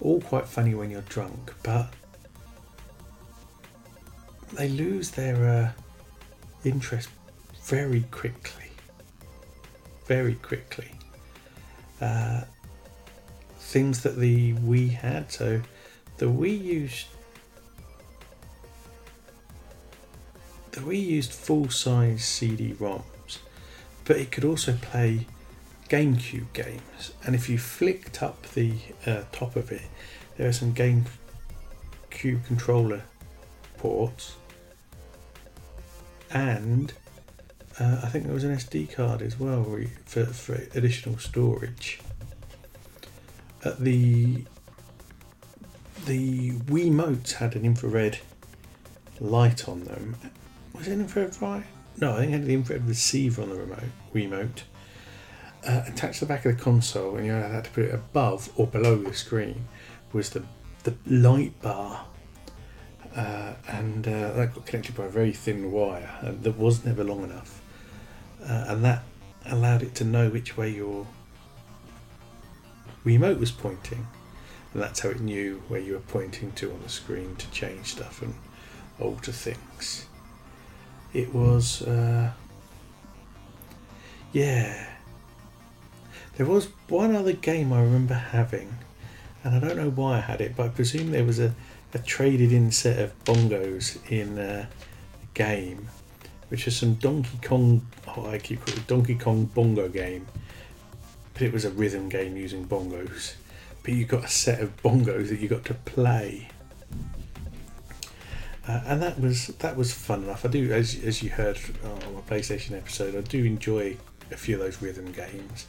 All 0.00 0.22
quite 0.22 0.46
funny 0.46 0.74
when 0.74 0.90
you're 0.90 1.02
drunk, 1.02 1.52
but 1.62 1.92
they 4.52 4.68
lose 4.68 5.10
their 5.10 5.48
uh, 5.48 5.72
interest 6.64 7.08
very 7.64 8.02
quickly. 8.10 8.70
Very 10.06 10.34
quickly. 10.34 10.90
Uh, 12.00 12.42
things 13.58 14.02
that 14.02 14.16
the 14.16 14.54
Wii 14.54 14.90
had. 14.90 15.30
So 15.30 15.60
the 16.18 16.26
Wii 16.26 16.62
used 16.62 17.06
the 20.72 20.80
Wii 20.80 21.04
used 21.04 21.32
full-size 21.32 22.24
CD-ROMs, 22.24 23.38
but 24.04 24.16
it 24.16 24.30
could 24.30 24.44
also 24.44 24.74
play 24.80 25.26
GameCube 25.88 26.52
games. 26.52 27.12
And 27.24 27.34
if 27.34 27.48
you 27.48 27.58
flicked 27.58 28.22
up 28.22 28.42
the 28.52 28.74
uh, 29.04 29.22
top 29.32 29.56
of 29.56 29.72
it, 29.72 29.82
there 30.36 30.48
are 30.48 30.52
some 30.52 30.72
GameCube 30.72 32.44
controller 32.46 33.02
ports, 33.78 34.36
and 36.32 36.92
uh, 37.78 38.00
I 38.02 38.08
think 38.08 38.24
there 38.24 38.34
was 38.34 38.44
an 38.44 38.54
SD 38.54 38.94
card 38.94 39.22
as 39.22 39.38
well 39.38 39.64
for, 40.04 40.26
for 40.26 40.54
additional 40.74 41.18
storage. 41.18 42.00
The 43.78 44.44
the 46.06 46.52
Wiimotes 46.52 47.32
had 47.34 47.54
an 47.56 47.64
infrared 47.64 48.18
light 49.20 49.68
on 49.68 49.84
them 49.84 50.16
was 50.80 50.88
it 50.88 50.92
infrared 50.92 51.40
light? 51.42 51.64
No, 52.00 52.14
I 52.14 52.20
think 52.20 52.30
it 52.30 52.38
had 52.38 52.46
the 52.46 52.54
infrared 52.54 52.88
receiver 52.88 53.42
on 53.42 53.50
the 53.50 53.56
remote 53.56 53.90
remote. 54.14 54.64
Uh, 55.66 55.82
attached 55.86 56.20
to 56.20 56.24
the 56.24 56.28
back 56.28 56.46
of 56.46 56.56
the 56.56 56.62
console, 56.62 57.16
and 57.16 57.26
you 57.26 57.32
had 57.32 57.64
to 57.64 57.70
put 57.70 57.84
it 57.84 57.94
above 57.94 58.50
or 58.56 58.66
below 58.66 58.96
the 58.96 59.12
screen, 59.12 59.68
was 60.10 60.30
the 60.30 60.42
the 60.84 60.94
light 61.06 61.60
bar, 61.60 62.06
uh, 63.16 63.54
and 63.68 64.06
uh, 64.06 64.32
that 64.32 64.54
got 64.54 64.66
connected 64.66 64.96
by 64.96 65.04
a 65.04 65.08
very 65.08 65.32
thin 65.32 65.72
wire 65.72 66.10
that 66.22 66.56
was 66.56 66.84
never 66.84 67.04
long 67.04 67.24
enough, 67.24 67.60
uh, 68.42 68.64
and 68.68 68.84
that 68.84 69.02
allowed 69.46 69.82
it 69.82 69.94
to 69.96 70.04
know 70.04 70.28
which 70.28 70.56
way 70.56 70.68
your 70.68 71.06
remote 73.04 73.38
was 73.38 73.50
pointing, 73.50 74.06
and 74.72 74.82
that's 74.82 75.00
how 75.00 75.10
it 75.10 75.20
knew 75.20 75.62
where 75.68 75.80
you 75.80 75.94
were 75.94 76.00
pointing 76.00 76.52
to 76.52 76.70
on 76.70 76.80
the 76.82 76.88
screen 76.88 77.36
to 77.36 77.50
change 77.50 77.86
stuff 77.86 78.22
and 78.22 78.34
alter 78.98 79.32
things. 79.32 80.06
It 81.12 81.34
was 81.34 81.82
uh, 81.82 82.32
yeah. 84.32 84.86
There 86.36 86.46
was 86.46 86.68
one 86.88 87.14
other 87.14 87.32
game 87.32 87.72
i 87.72 87.82
remember 87.82 88.14
having 88.14 88.78
and 89.44 89.54
i 89.54 89.60
don't 89.60 89.76
know 89.76 89.90
why 89.90 90.16
i 90.16 90.20
had 90.20 90.40
it 90.40 90.56
but 90.56 90.66
i 90.66 90.68
presume 90.68 91.10
there 91.10 91.24
was 91.24 91.38
a, 91.38 91.54
a 91.92 91.98
traded 91.98 92.52
in 92.52 92.70
set 92.70 92.98
of 92.98 93.24
bongos 93.24 93.98
in 94.10 94.38
uh, 94.38 94.66
a 95.22 95.26
game 95.34 95.88
which 96.48 96.64
was 96.64 96.76
some 96.76 96.94
donkey 96.94 97.38
kong 97.42 97.86
oh, 98.08 98.26
i 98.26 98.38
keep 98.38 98.64
calling 98.64 98.80
it 98.80 98.86
donkey 98.86 99.14
kong 99.14 99.44
bongo 99.46 99.88
game 99.88 100.26
but 101.34 101.42
it 101.42 101.52
was 101.52 101.64
a 101.64 101.70
rhythm 101.70 102.08
game 102.08 102.36
using 102.36 102.66
bongos 102.66 103.34
but 103.82 103.92
you 103.92 104.04
got 104.04 104.24
a 104.24 104.28
set 104.28 104.60
of 104.60 104.76
bongos 104.82 105.28
that 105.28 105.40
you 105.40 105.48
got 105.48 105.64
to 105.64 105.74
play 105.74 106.48
uh, 108.70 108.80
and 108.86 109.02
that 109.02 109.18
was 109.18 109.48
that 109.48 109.76
was 109.76 109.92
fun 109.92 110.22
enough. 110.22 110.44
I 110.44 110.48
do, 110.48 110.70
as 110.72 111.02
as 111.02 111.22
you 111.22 111.30
heard 111.30 111.58
on 111.82 112.14
my 112.14 112.20
PlayStation 112.20 112.76
episode, 112.76 113.16
I 113.16 113.22
do 113.22 113.44
enjoy 113.44 113.96
a 114.30 114.36
few 114.36 114.54
of 114.56 114.60
those 114.60 114.80
rhythm 114.80 115.10
games 115.12 115.66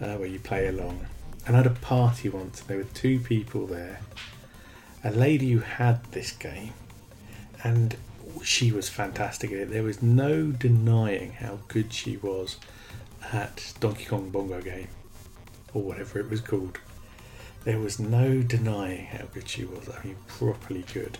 uh, 0.00 0.16
where 0.16 0.28
you 0.28 0.38
play 0.38 0.66
along. 0.66 1.06
And 1.46 1.56
I 1.56 1.60
had 1.60 1.66
a 1.66 1.70
party 1.70 2.28
once. 2.28 2.60
There 2.60 2.76
were 2.76 2.84
two 2.84 3.20
people 3.20 3.66
there. 3.66 4.00
A 5.06 5.10
lady 5.10 5.52
who 5.52 5.60
had 5.60 6.02
this 6.06 6.32
game, 6.32 6.72
and 7.62 7.96
she 8.42 8.72
was 8.72 8.88
fantastic 8.88 9.52
at 9.52 9.58
it. 9.58 9.70
There 9.70 9.84
was 9.84 10.02
no 10.02 10.50
denying 10.50 11.30
how 11.34 11.60
good 11.68 11.92
she 11.92 12.16
was 12.16 12.56
at 13.32 13.72
Donkey 13.78 14.06
Kong 14.06 14.30
Bongo 14.30 14.60
game, 14.60 14.88
or 15.72 15.82
whatever 15.82 16.18
it 16.18 16.28
was 16.28 16.40
called. 16.40 16.80
There 17.62 17.78
was 17.78 18.00
no 18.00 18.42
denying 18.42 19.06
how 19.06 19.26
good 19.26 19.48
she 19.48 19.64
was. 19.64 19.88
I 19.88 20.04
mean, 20.04 20.16
properly 20.26 20.84
good. 20.92 21.18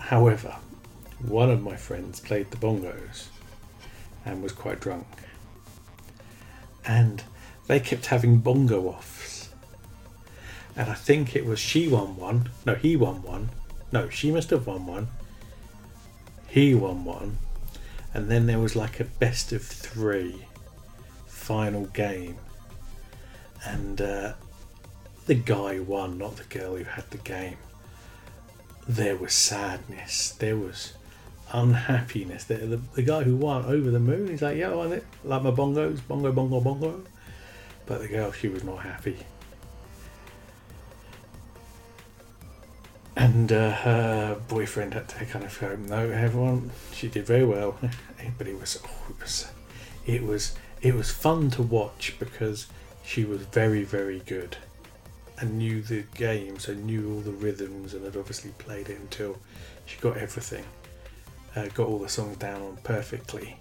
However, 0.00 0.56
one 1.20 1.50
of 1.50 1.62
my 1.62 1.76
friends 1.76 2.18
played 2.18 2.50
the 2.50 2.56
bongos 2.56 3.28
and 4.24 4.42
was 4.42 4.50
quite 4.50 4.80
drunk. 4.80 5.06
And 6.84 7.22
they 7.68 7.78
kept 7.78 8.06
having 8.06 8.38
bongo 8.38 8.88
offs. 8.88 9.35
And 10.76 10.90
I 10.90 10.94
think 10.94 11.34
it 11.34 11.46
was 11.46 11.58
she 11.58 11.88
won 11.88 12.16
one. 12.16 12.50
No, 12.66 12.74
he 12.74 12.96
won 12.96 13.22
one. 13.22 13.50
No, 13.92 14.08
she 14.08 14.30
must 14.30 14.50
have 14.50 14.66
won 14.66 14.86
one. 14.86 15.08
He 16.48 16.74
won 16.74 17.04
one. 17.04 17.38
And 18.12 18.30
then 18.30 18.46
there 18.46 18.58
was 18.58 18.76
like 18.76 19.00
a 19.00 19.04
best 19.04 19.52
of 19.52 19.62
three 19.62 20.46
final 21.26 21.86
game. 21.86 22.36
And 23.64 24.00
uh, 24.00 24.34
the 25.26 25.34
guy 25.34 25.80
won, 25.80 26.18
not 26.18 26.36
the 26.36 26.44
girl 26.44 26.76
who 26.76 26.84
had 26.84 27.10
the 27.10 27.18
game 27.18 27.56
there 28.88 29.16
was 29.16 29.32
sadness, 29.32 30.30
there 30.38 30.56
was 30.56 30.94
unhappiness. 31.52 32.44
The, 32.44 32.54
the, 32.54 32.76
the 32.94 33.02
guy 33.02 33.22
who 33.22 33.36
won 33.36 33.64
over 33.64 33.90
the 33.90 33.98
moon, 33.98 34.28
he's 34.28 34.42
like, 34.42 34.56
yeah, 34.56 34.70
I. 34.70 35.00
Like 35.24 35.42
my 35.42 35.50
bongos, 35.50 36.00
bongo, 36.06 36.32
bongo, 36.32 36.60
bongo. 36.60 37.02
But 37.86 38.00
the 38.00 38.08
girl, 38.08 38.32
she 38.32 38.48
was 38.48 38.64
not 38.64 38.78
happy. 38.78 39.18
And 43.16 43.50
uh, 43.50 43.70
her 43.70 44.40
boyfriend 44.46 44.92
had 44.92 45.08
to 45.08 45.24
kind 45.24 45.44
of 45.44 45.58
go, 45.58 45.74
no, 45.74 46.10
everyone, 46.10 46.70
she 46.92 47.08
did 47.08 47.24
very 47.24 47.46
well. 47.46 47.78
but 48.38 48.46
it 48.46 48.60
was, 48.60 48.78
oh, 48.84 49.10
it 49.10 49.20
was, 49.20 49.50
it 50.04 50.22
was, 50.22 50.54
it 50.82 50.94
was 50.94 51.10
fun 51.10 51.50
to 51.52 51.62
watch 51.62 52.14
because 52.18 52.66
she 53.02 53.24
was 53.24 53.40
very, 53.42 53.84
very 53.84 54.20
good 54.20 54.58
and 55.38 55.58
knew 55.58 55.80
the 55.80 56.02
game, 56.14 56.58
so 56.58 56.74
knew 56.74 57.14
all 57.14 57.20
the 57.20 57.32
rhythms 57.32 57.94
and 57.94 58.04
had 58.04 58.16
obviously 58.16 58.50
played 58.58 58.90
it 58.90 58.98
until 59.00 59.38
she 59.86 59.98
got 60.00 60.18
everything, 60.18 60.64
uh, 61.54 61.66
got 61.68 61.86
all 61.86 61.98
the 61.98 62.08
songs 62.08 62.36
down 62.36 62.60
on 62.60 62.76
perfectly. 62.84 63.56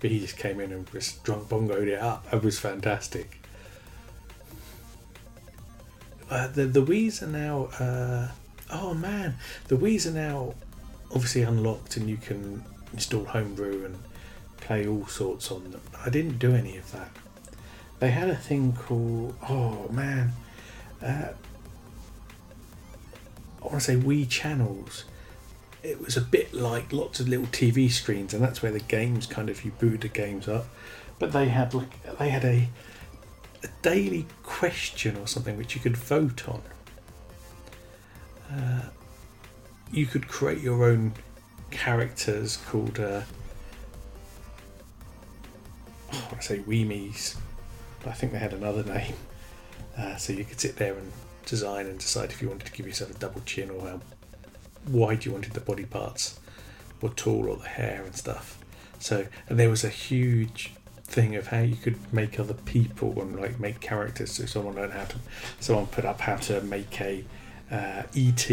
But 0.00 0.10
he 0.10 0.18
just 0.18 0.36
came 0.36 0.60
in 0.60 0.72
and 0.72 0.90
just 0.92 1.22
drunk 1.22 1.48
bongoed 1.48 1.86
it 1.86 2.00
up. 2.00 2.26
It 2.32 2.42
was 2.42 2.58
fantastic. 2.58 3.38
Uh, 6.28 6.48
the 6.48 6.64
the 6.64 7.20
are 7.22 7.26
now. 7.26 8.30
Oh 8.72 8.94
man, 8.94 9.36
the 9.68 9.76
Wii's 9.76 10.06
are 10.06 10.12
now 10.12 10.54
obviously 11.10 11.42
unlocked, 11.42 11.96
and 11.96 12.08
you 12.08 12.16
can 12.16 12.64
install 12.92 13.24
homebrew 13.24 13.84
and 13.84 13.98
play 14.58 14.86
all 14.86 15.06
sorts 15.06 15.50
on 15.50 15.70
them. 15.70 15.80
I 16.04 16.10
didn't 16.10 16.38
do 16.38 16.54
any 16.54 16.76
of 16.76 16.90
that. 16.92 17.10
They 17.98 18.10
had 18.10 18.30
a 18.30 18.36
thing 18.36 18.72
called 18.72 19.34
oh 19.48 19.88
man, 19.90 20.32
uh, 21.02 21.28
I 23.62 23.64
want 23.64 23.74
to 23.74 23.80
say 23.80 23.96
Wii 23.96 24.28
channels. 24.28 25.04
It 25.82 26.00
was 26.00 26.16
a 26.16 26.20
bit 26.20 26.52
like 26.52 26.92
lots 26.92 27.20
of 27.20 27.28
little 27.28 27.46
TV 27.46 27.90
screens, 27.90 28.34
and 28.34 28.42
that's 28.42 28.62
where 28.62 28.72
the 28.72 28.80
games 28.80 29.26
kind 29.26 29.48
of 29.48 29.64
you 29.64 29.72
boot 29.72 30.02
the 30.02 30.08
games 30.08 30.46
up. 30.46 30.66
But 31.18 31.32
they 31.32 31.48
had 31.48 31.74
like 31.74 32.18
they 32.18 32.30
had 32.30 32.44
a 32.44 32.68
a 33.62 33.68
daily 33.82 34.26
question 34.42 35.16
or 35.16 35.26
something 35.26 35.56
which 35.56 35.74
you 35.74 35.80
could 35.80 35.96
vote 35.96 36.48
on. 36.48 36.62
Uh, 38.52 38.82
you 39.92 40.06
could 40.06 40.28
create 40.28 40.60
your 40.60 40.84
own 40.84 41.12
characters 41.70 42.56
called 42.68 42.98
uh, 42.98 43.22
oh, 46.12 46.28
I 46.36 46.40
say 46.40 46.58
Weemies, 46.60 47.36
but 48.00 48.10
I 48.10 48.12
think 48.12 48.32
they 48.32 48.38
had 48.38 48.52
another 48.52 48.82
name. 48.92 49.14
Uh, 49.96 50.16
so 50.16 50.32
you 50.32 50.44
could 50.44 50.60
sit 50.60 50.76
there 50.76 50.94
and 50.94 51.12
design 51.44 51.86
and 51.86 51.98
decide 51.98 52.30
if 52.30 52.40
you 52.40 52.48
wanted 52.48 52.66
to 52.66 52.72
give 52.72 52.86
yourself 52.86 53.10
a 53.10 53.14
double 53.14 53.40
chin 53.42 53.70
or 53.70 53.88
how 53.88 54.00
wide 54.88 55.24
you 55.24 55.32
wanted 55.32 55.52
the 55.52 55.60
body 55.60 55.84
parts, 55.84 56.40
or 57.02 57.10
tall 57.10 57.48
or 57.48 57.56
the 57.56 57.68
hair 57.68 58.02
and 58.04 58.14
stuff. 58.14 58.58
So 58.98 59.26
and 59.48 59.58
there 59.58 59.70
was 59.70 59.84
a 59.84 59.88
huge 59.88 60.72
thing 61.02 61.34
of 61.34 61.48
how 61.48 61.60
you 61.60 61.76
could 61.76 61.98
make 62.12 62.38
other 62.38 62.54
people 62.54 63.20
and 63.20 63.38
like 63.40 63.58
make 63.58 63.80
characters. 63.80 64.32
So 64.32 64.46
someone 64.46 64.76
learned 64.76 64.92
how 64.92 65.04
to, 65.04 65.16
someone 65.58 65.86
put 65.86 66.04
up 66.04 66.20
how 66.20 66.36
to 66.36 66.60
make 66.62 67.00
a 67.00 67.24
uh, 67.70 68.02
ET 68.14 68.50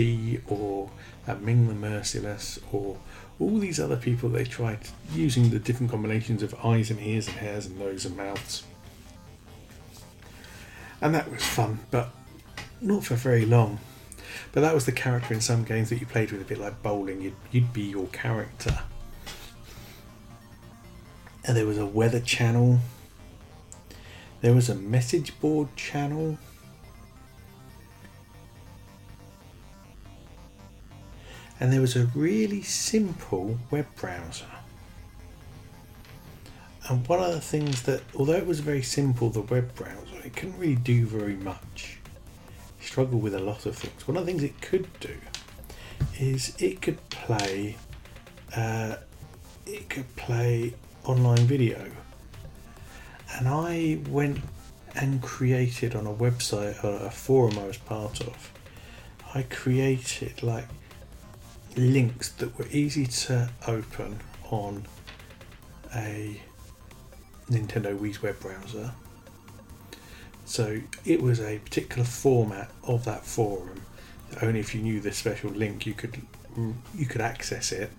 or 0.48 0.90
a 1.28 1.36
Ming 1.36 1.68
the 1.68 1.74
Merciless 1.74 2.60
or 2.72 2.98
all 3.40 3.60
these 3.60 3.80
other 3.80 3.98
people. 3.98 4.30
They 4.30 4.44
tried 4.44 4.80
using 5.14 5.50
the 5.50 5.60
different 5.60 5.92
combinations 5.92 6.44
of 6.44 6.54
eyes 6.64 6.90
and 6.90 7.00
ears 7.00 7.28
and 7.28 7.38
hairs 7.38 7.66
and 7.66 7.80
nose 7.80 8.06
and 8.06 8.16
mouths 8.18 8.64
and 11.02 11.14
that 11.14 11.30
was 11.32 11.44
fun, 11.44 11.80
but 11.92 12.10
not 12.82 13.04
for 13.04 13.16
very 13.16 13.46
long. 13.46 13.80
But 14.52 14.62
that 14.62 14.74
was 14.74 14.86
the 14.86 14.92
character 14.92 15.34
in 15.34 15.42
some 15.42 15.64
games 15.64 15.90
that 15.90 16.00
you 16.00 16.06
played 16.06 16.32
with, 16.32 16.42
a 16.42 16.46
bit 16.46 16.58
like 16.58 16.82
bowling. 16.82 17.22
You'd, 17.22 17.36
you'd 17.52 17.74
be 17.74 17.84
your 17.84 18.08
character. 18.08 18.80
And 21.46 21.56
there 21.56 21.66
was 21.66 21.78
a 21.78 21.86
weather 21.86 22.20
channel. 22.20 22.80
There 24.42 24.54
was 24.54 24.70
a 24.70 24.76
message 24.76 25.40
board 25.40 25.76
channel. 25.76 26.38
And 31.60 31.74
there 31.74 31.82
was 31.82 31.96
a 31.96 32.06
really 32.14 32.62
simple 32.62 33.58
web 33.72 33.88
browser. 33.96 34.46
And 36.90 37.06
one 37.08 37.20
of 37.20 37.34
the 37.34 37.42
things 37.42 37.84
that, 37.84 38.02
although 38.16 38.34
it 38.34 38.46
was 38.46 38.60
very 38.60 38.82
simple, 38.82 39.30
the 39.30 39.42
web 39.42 39.76
browser, 39.76 40.18
it 40.24 40.36
couldn't 40.36 40.58
really 40.58 40.76
do 40.76 41.06
very 41.06 41.36
much. 41.36 41.98
It 42.80 42.86
struggled 42.86 43.22
with 43.22 43.34
a 43.34 43.40
lot 43.40 43.66
of 43.66 43.76
things. 43.76 44.08
One 44.08 44.16
of 44.18 44.26
the 44.26 44.32
things 44.32 44.44
it 44.44 44.62
could 44.62 44.88
do 45.00 45.16
is 46.20 46.56
it 46.60 46.82
could 46.82 47.10
play, 47.10 47.76
uh, 48.56 48.98
it 49.66 49.90
could 49.90 50.16
play 50.16 50.76
online 51.04 51.46
video. 51.46 51.92
And 53.36 53.48
I 53.48 54.00
went 54.10 54.40
and 54.96 55.22
created 55.22 55.96
on 55.96 56.08
a 56.08 56.14
website 56.14 56.84
or 56.84 57.06
a 57.06 57.12
forum 57.12 57.60
I 57.60 57.66
was 57.66 57.78
part 57.78 58.22
of. 58.22 58.52
I 59.34 59.44
created 59.44 60.42
like 60.42 60.66
links 61.78 62.30
that 62.30 62.58
were 62.58 62.68
easy 62.72 63.06
to 63.06 63.50
open 63.68 64.20
on 64.50 64.86
a 65.96 66.42
Nintendo 67.50 67.98
Wii's 67.98 68.22
web 68.22 68.40
browser. 68.40 68.92
So 70.46 70.80
it 71.06 71.22
was 71.22 71.40
a 71.40 71.60
particular 71.60 72.04
format 72.04 72.72
of 72.84 73.06
that 73.06 73.26
forum. 73.26 73.82
Only 74.42 74.60
if 74.60 74.74
you 74.74 74.82
knew 74.82 75.00
this 75.00 75.18
special 75.18 75.52
link, 75.52 75.86
you 75.86 75.94
could 75.94 76.22
you 76.96 77.06
could 77.06 77.22
access 77.22 77.72
it. 77.72 77.92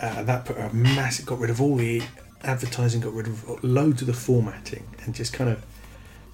Uh, 0.00 0.22
that 0.22 0.44
put 0.44 0.56
a 0.56 0.72
massive, 0.72 1.26
got 1.26 1.38
rid 1.38 1.50
of 1.50 1.60
all 1.60 1.76
the 1.76 2.02
advertising, 2.42 3.00
got 3.00 3.12
rid 3.12 3.26
of 3.26 3.64
loads 3.64 4.00
of 4.00 4.06
the 4.06 4.14
formatting, 4.14 4.86
and 5.04 5.14
just 5.14 5.32
kind 5.32 5.50
of 5.50 5.64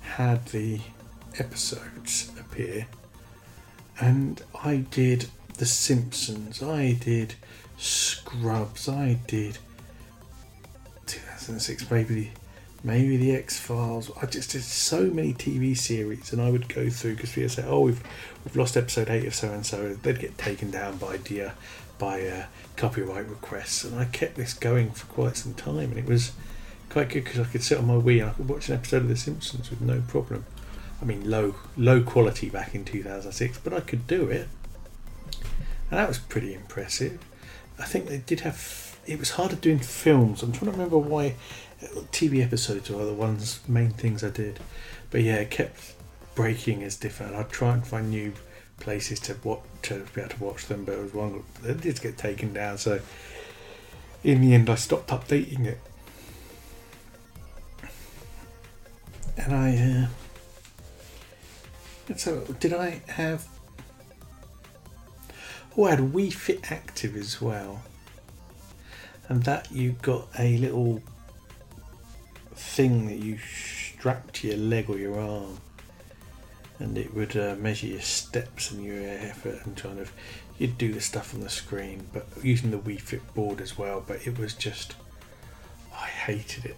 had 0.00 0.44
the 0.46 0.80
episodes 1.38 2.30
appear. 2.38 2.86
And 3.98 4.42
I 4.62 4.76
did 4.76 5.30
The 5.56 5.66
Simpsons, 5.66 6.62
I 6.62 6.92
did 6.92 7.34
Scrubs, 7.78 8.88
I 8.88 9.18
did 9.26 9.58
2006, 11.06 11.90
maybe 11.90 12.32
maybe 12.84 13.16
the 13.16 13.34
X 13.34 13.58
Files. 13.58 14.10
I 14.20 14.26
just 14.26 14.50
did 14.52 14.62
so 14.62 15.04
many 15.04 15.32
TV 15.32 15.76
series, 15.76 16.32
and 16.32 16.42
I 16.42 16.50
would 16.50 16.68
go 16.68 16.90
through 16.90 17.14
because 17.14 17.32
people 17.32 17.48
say, 17.48 17.64
"Oh, 17.66 17.80
we've 17.80 18.02
we've 18.44 18.56
lost 18.56 18.76
episode 18.76 19.08
eight 19.08 19.26
of 19.26 19.34
so 19.34 19.50
and 19.50 19.64
so." 19.64 19.94
They'd 19.94 20.18
get 20.18 20.36
taken 20.36 20.70
down 20.70 20.98
by 20.98 21.16
dear 21.16 21.54
by 21.98 22.26
uh, 22.26 22.46
copyright 22.76 23.28
requests, 23.28 23.84
and 23.84 23.98
I 23.98 24.04
kept 24.04 24.36
this 24.36 24.52
going 24.52 24.90
for 24.90 25.06
quite 25.06 25.36
some 25.36 25.54
time, 25.54 25.90
and 25.90 25.98
it 25.98 26.06
was 26.06 26.32
quite 26.90 27.08
good 27.08 27.24
because 27.24 27.40
I 27.40 27.44
could 27.44 27.62
sit 27.62 27.78
on 27.78 27.86
my 27.86 27.94
Wii 27.94 28.20
and 28.20 28.30
I 28.30 28.34
could 28.34 28.48
watch 28.48 28.68
an 28.68 28.74
episode 28.74 29.02
of 29.02 29.08
The 29.08 29.16
Simpsons 29.16 29.70
with 29.70 29.80
no 29.80 30.02
problem. 30.06 30.44
I 31.00 31.04
mean, 31.04 31.28
low 31.30 31.54
low 31.76 32.02
quality 32.02 32.50
back 32.50 32.74
in 32.74 32.84
2006, 32.84 33.58
but 33.58 33.72
I 33.72 33.80
could 33.80 34.06
do 34.06 34.28
it, 34.28 34.48
and 35.90 35.98
that 35.98 36.08
was 36.08 36.18
pretty 36.18 36.54
impressive. 36.54 37.18
I 37.78 37.84
think 37.84 38.06
they 38.06 38.18
did 38.18 38.40
have 38.40 38.96
it 39.06 39.18
was 39.18 39.30
harder 39.30 39.56
doing 39.56 39.78
films. 39.78 40.42
I'm 40.42 40.52
trying 40.52 40.66
to 40.66 40.72
remember 40.72 40.98
why 40.98 41.36
TV 42.12 42.42
episodes 42.42 42.90
were 42.90 43.04
the 43.04 43.14
ones 43.14 43.60
main 43.68 43.90
things 43.90 44.24
I 44.24 44.30
did, 44.30 44.58
but 45.10 45.22
yeah, 45.22 45.36
it 45.36 45.50
kept 45.50 45.94
breaking 46.34 46.82
as 46.82 46.96
different. 46.96 47.34
I'd 47.34 47.50
try 47.50 47.74
and 47.74 47.86
find 47.86 48.10
new 48.10 48.32
places 48.80 49.20
to 49.20 49.34
what 49.34 49.60
to 49.84 50.04
be 50.14 50.20
able 50.20 50.30
to 50.30 50.44
watch 50.44 50.66
them, 50.66 50.84
but 50.84 50.94
it 50.94 51.02
was 51.02 51.14
one 51.14 51.42
that 51.62 51.80
did 51.80 52.00
get 52.00 52.18
taken 52.18 52.52
down. 52.52 52.78
So 52.78 53.00
in 54.24 54.40
the 54.40 54.54
end, 54.54 54.68
I 54.68 54.74
stopped 54.74 55.08
updating 55.10 55.66
it, 55.66 55.80
and 59.36 59.54
I. 59.54 60.08
Uh, 62.08 62.16
so 62.16 62.40
did 62.60 62.72
I 62.72 63.02
have? 63.08 63.46
Oh, 65.76 65.84
I 65.84 65.90
had 65.90 65.98
Wii 65.98 66.32
Fit 66.32 66.72
Active 66.72 67.16
as 67.16 67.40
well. 67.40 67.82
And 69.28 69.42
that 69.42 69.70
you 69.70 69.92
got 70.00 70.28
a 70.38 70.56
little 70.56 71.02
thing 72.54 73.06
that 73.06 73.18
you 73.18 73.38
strapped 73.38 74.36
to 74.36 74.48
your 74.48 74.56
leg 74.56 74.88
or 74.88 74.98
your 74.98 75.20
arm 75.20 75.58
and 76.78 76.96
it 76.96 77.14
would 77.14 77.36
uh, 77.36 77.54
measure 77.56 77.86
your 77.86 78.00
steps 78.00 78.70
and 78.70 78.84
your 78.84 79.02
effort 79.02 79.64
and 79.64 79.76
kind 79.76 79.98
of 79.98 80.12
you'd 80.58 80.78
do 80.78 80.92
the 80.92 81.00
stuff 81.00 81.34
on 81.34 81.40
the 81.40 81.48
screen 81.48 82.06
but 82.12 82.26
using 82.42 82.70
the 82.70 82.78
Wii 82.78 83.00
Fit 83.00 83.34
board 83.34 83.60
as 83.60 83.76
well 83.76 84.02
but 84.06 84.26
it 84.26 84.38
was 84.38 84.54
just 84.54 84.94
I 85.92 86.06
hated 86.06 86.66
it. 86.66 86.76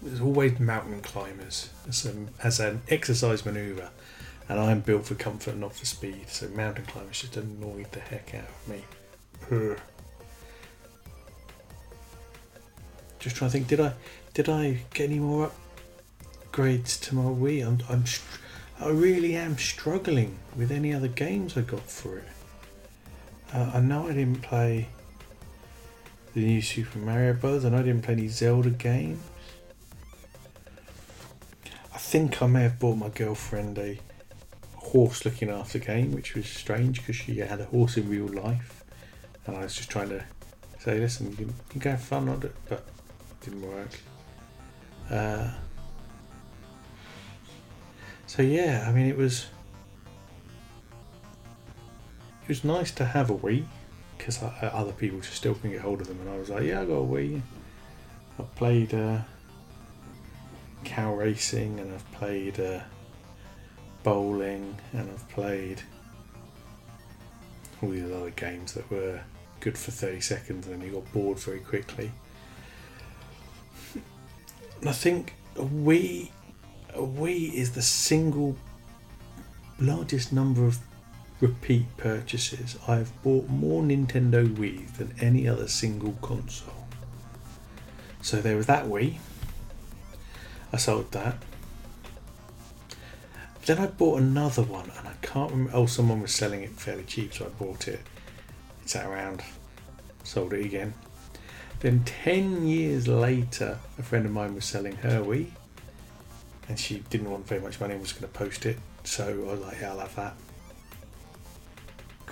There's 0.00 0.20
always 0.20 0.58
mountain 0.58 1.00
climbers 1.00 1.70
as, 1.88 2.06
as 2.42 2.60
an 2.60 2.82
exercise 2.88 3.44
maneuver 3.44 3.90
and 4.48 4.58
I'm 4.60 4.80
built 4.80 5.06
for 5.06 5.14
comfort 5.14 5.56
not 5.56 5.74
for 5.74 5.86
speed 5.86 6.28
so 6.28 6.48
mountain 6.48 6.84
climbers 6.86 7.20
just 7.20 7.36
annoyed 7.36 7.90
the 7.92 8.00
heck 8.00 8.34
out 8.34 8.48
of 8.48 8.68
me. 8.68 9.76
Just 13.18 13.36
trying 13.36 13.50
to 13.50 13.52
think, 13.52 13.68
did 13.68 13.80
I 13.80 13.92
did 14.34 14.48
I 14.48 14.78
get 14.94 15.10
any 15.10 15.18
more 15.18 15.50
upgrades 16.52 17.00
to 17.02 17.14
my 17.14 17.22
Wii? 17.22 17.66
I'm, 17.66 17.78
I'm 17.88 18.04
I 18.80 18.90
really 18.90 19.36
am 19.36 19.58
struggling 19.58 20.38
with 20.56 20.72
any 20.72 20.92
other 20.92 21.08
games 21.08 21.56
I 21.56 21.60
got 21.60 21.88
for 21.88 22.18
it. 22.18 22.24
Uh, 23.52 23.70
I 23.74 23.80
know 23.80 24.08
I 24.08 24.12
didn't 24.12 24.42
play 24.42 24.88
the 26.34 26.40
new 26.40 26.62
Super 26.62 26.98
Mario 26.98 27.34
Bros. 27.34 27.64
and 27.64 27.76
I 27.76 27.82
didn't 27.82 28.02
play 28.02 28.14
any 28.14 28.28
Zelda 28.28 28.70
games. 28.70 29.22
I 31.94 31.98
think 31.98 32.42
I 32.42 32.46
may 32.46 32.62
have 32.62 32.78
bought 32.78 32.96
my 32.96 33.10
girlfriend 33.10 33.78
a 33.78 33.98
horse 34.92 35.24
looking 35.24 35.48
after 35.48 35.78
game, 35.78 36.12
which 36.12 36.34
was 36.34 36.46
strange 36.46 37.00
because 37.00 37.16
she 37.16 37.38
had 37.38 37.60
a 37.60 37.64
horse 37.64 37.96
in 37.96 38.10
real 38.10 38.28
life, 38.28 38.84
and 39.46 39.56
I 39.56 39.60
was 39.60 39.74
just 39.74 39.90
trying 39.90 40.10
to 40.10 40.22
say, 40.78 41.00
listen, 41.00 41.30
you 41.30 41.36
can, 41.36 41.54
you 41.74 41.80
can 41.80 41.90
have 41.92 42.02
fun 42.02 42.28
on 42.28 42.42
it, 42.42 42.54
but 42.68 42.84
it 43.30 43.44
didn't 43.44 43.62
work. 43.62 43.90
Uh, 45.10 45.50
so 48.26 48.42
yeah, 48.42 48.84
I 48.86 48.92
mean, 48.92 49.06
it 49.06 49.16
was 49.16 49.46
it 52.42 52.48
was 52.48 52.62
nice 52.62 52.90
to 52.92 53.04
have 53.06 53.30
a 53.30 53.34
Wii 53.34 53.64
because 54.18 54.42
other 54.42 54.92
people 54.92 55.20
just 55.20 55.34
still 55.34 55.54
can 55.54 55.70
get 55.70 55.80
hold 55.80 56.02
of 56.02 56.06
them, 56.06 56.20
and 56.20 56.28
I 56.28 56.36
was 56.36 56.50
like, 56.50 56.64
yeah, 56.64 56.82
I 56.82 56.84
got 56.84 56.94
a 56.94 57.06
Wii. 57.06 57.40
I've 58.38 58.54
played 58.56 58.92
uh, 58.92 59.20
cow 60.84 61.14
racing, 61.14 61.80
and 61.80 61.94
I've 61.94 62.12
played 62.12 62.60
uh, 62.60 62.80
bowling, 64.02 64.76
and 64.92 65.10
I've 65.10 65.28
played 65.28 65.82
all 67.82 67.90
these 67.90 68.10
other 68.10 68.30
games 68.30 68.74
that 68.74 68.90
were 68.90 69.20
good 69.60 69.76
for 69.78 69.90
30 69.90 70.20
seconds 70.20 70.66
and 70.66 70.80
then 70.80 70.88
you 70.88 70.94
got 70.94 71.12
bored 71.12 71.38
very 71.38 71.60
quickly. 71.60 72.10
And 74.80 74.88
I 74.88 74.92
think 74.92 75.34
Wii, 75.54 76.30
Wii 76.94 77.52
is 77.54 77.72
the 77.72 77.82
single 77.82 78.56
largest 79.78 80.32
number 80.32 80.66
of 80.66 80.78
repeat 81.40 81.96
purchases. 81.96 82.76
I've 82.88 83.10
bought 83.22 83.48
more 83.48 83.82
Nintendo 83.82 84.46
Wii 84.46 84.96
than 84.96 85.14
any 85.20 85.46
other 85.46 85.68
single 85.68 86.12
console. 86.22 86.86
So 88.20 88.40
there 88.40 88.56
was 88.56 88.66
that 88.66 88.86
Wii. 88.86 89.18
I 90.72 90.76
sold 90.76 91.12
that. 91.12 91.42
Then 93.64 93.78
I 93.78 93.86
bought 93.86 94.20
another 94.20 94.62
one, 94.62 94.90
and 94.98 95.08
I 95.08 95.14
can't 95.22 95.50
remember. 95.50 95.72
Oh, 95.74 95.86
someone 95.86 96.20
was 96.20 96.34
selling 96.34 96.62
it 96.62 96.70
fairly 96.70 97.04
cheap, 97.04 97.34
so 97.34 97.46
I 97.46 97.48
bought 97.48 97.88
it. 97.88 98.00
It 98.82 98.90
sat 98.90 99.06
around, 99.06 99.42
sold 100.24 100.52
it 100.52 100.64
again. 100.64 100.94
Then 101.80 102.02
10 102.04 102.66
years 102.66 103.08
later, 103.08 103.78
a 103.98 104.02
friend 104.02 104.26
of 104.26 104.32
mine 104.32 104.54
was 104.54 104.64
selling 104.64 104.96
her 104.96 105.20
Wii, 105.20 105.50
and 106.68 106.78
she 106.78 107.00
didn't 107.10 107.30
want 107.30 107.46
very 107.46 107.60
much 107.60 107.80
money 107.80 107.94
and 107.94 108.02
was 108.02 108.12
going 108.12 108.30
to 108.30 108.38
post 108.38 108.66
it. 108.66 108.78
So 109.04 109.28
I 109.28 109.52
was 109.52 109.60
like, 109.60 109.80
yeah, 109.80 109.90
I'll 109.90 110.00
have 110.00 110.14
that 110.16 110.34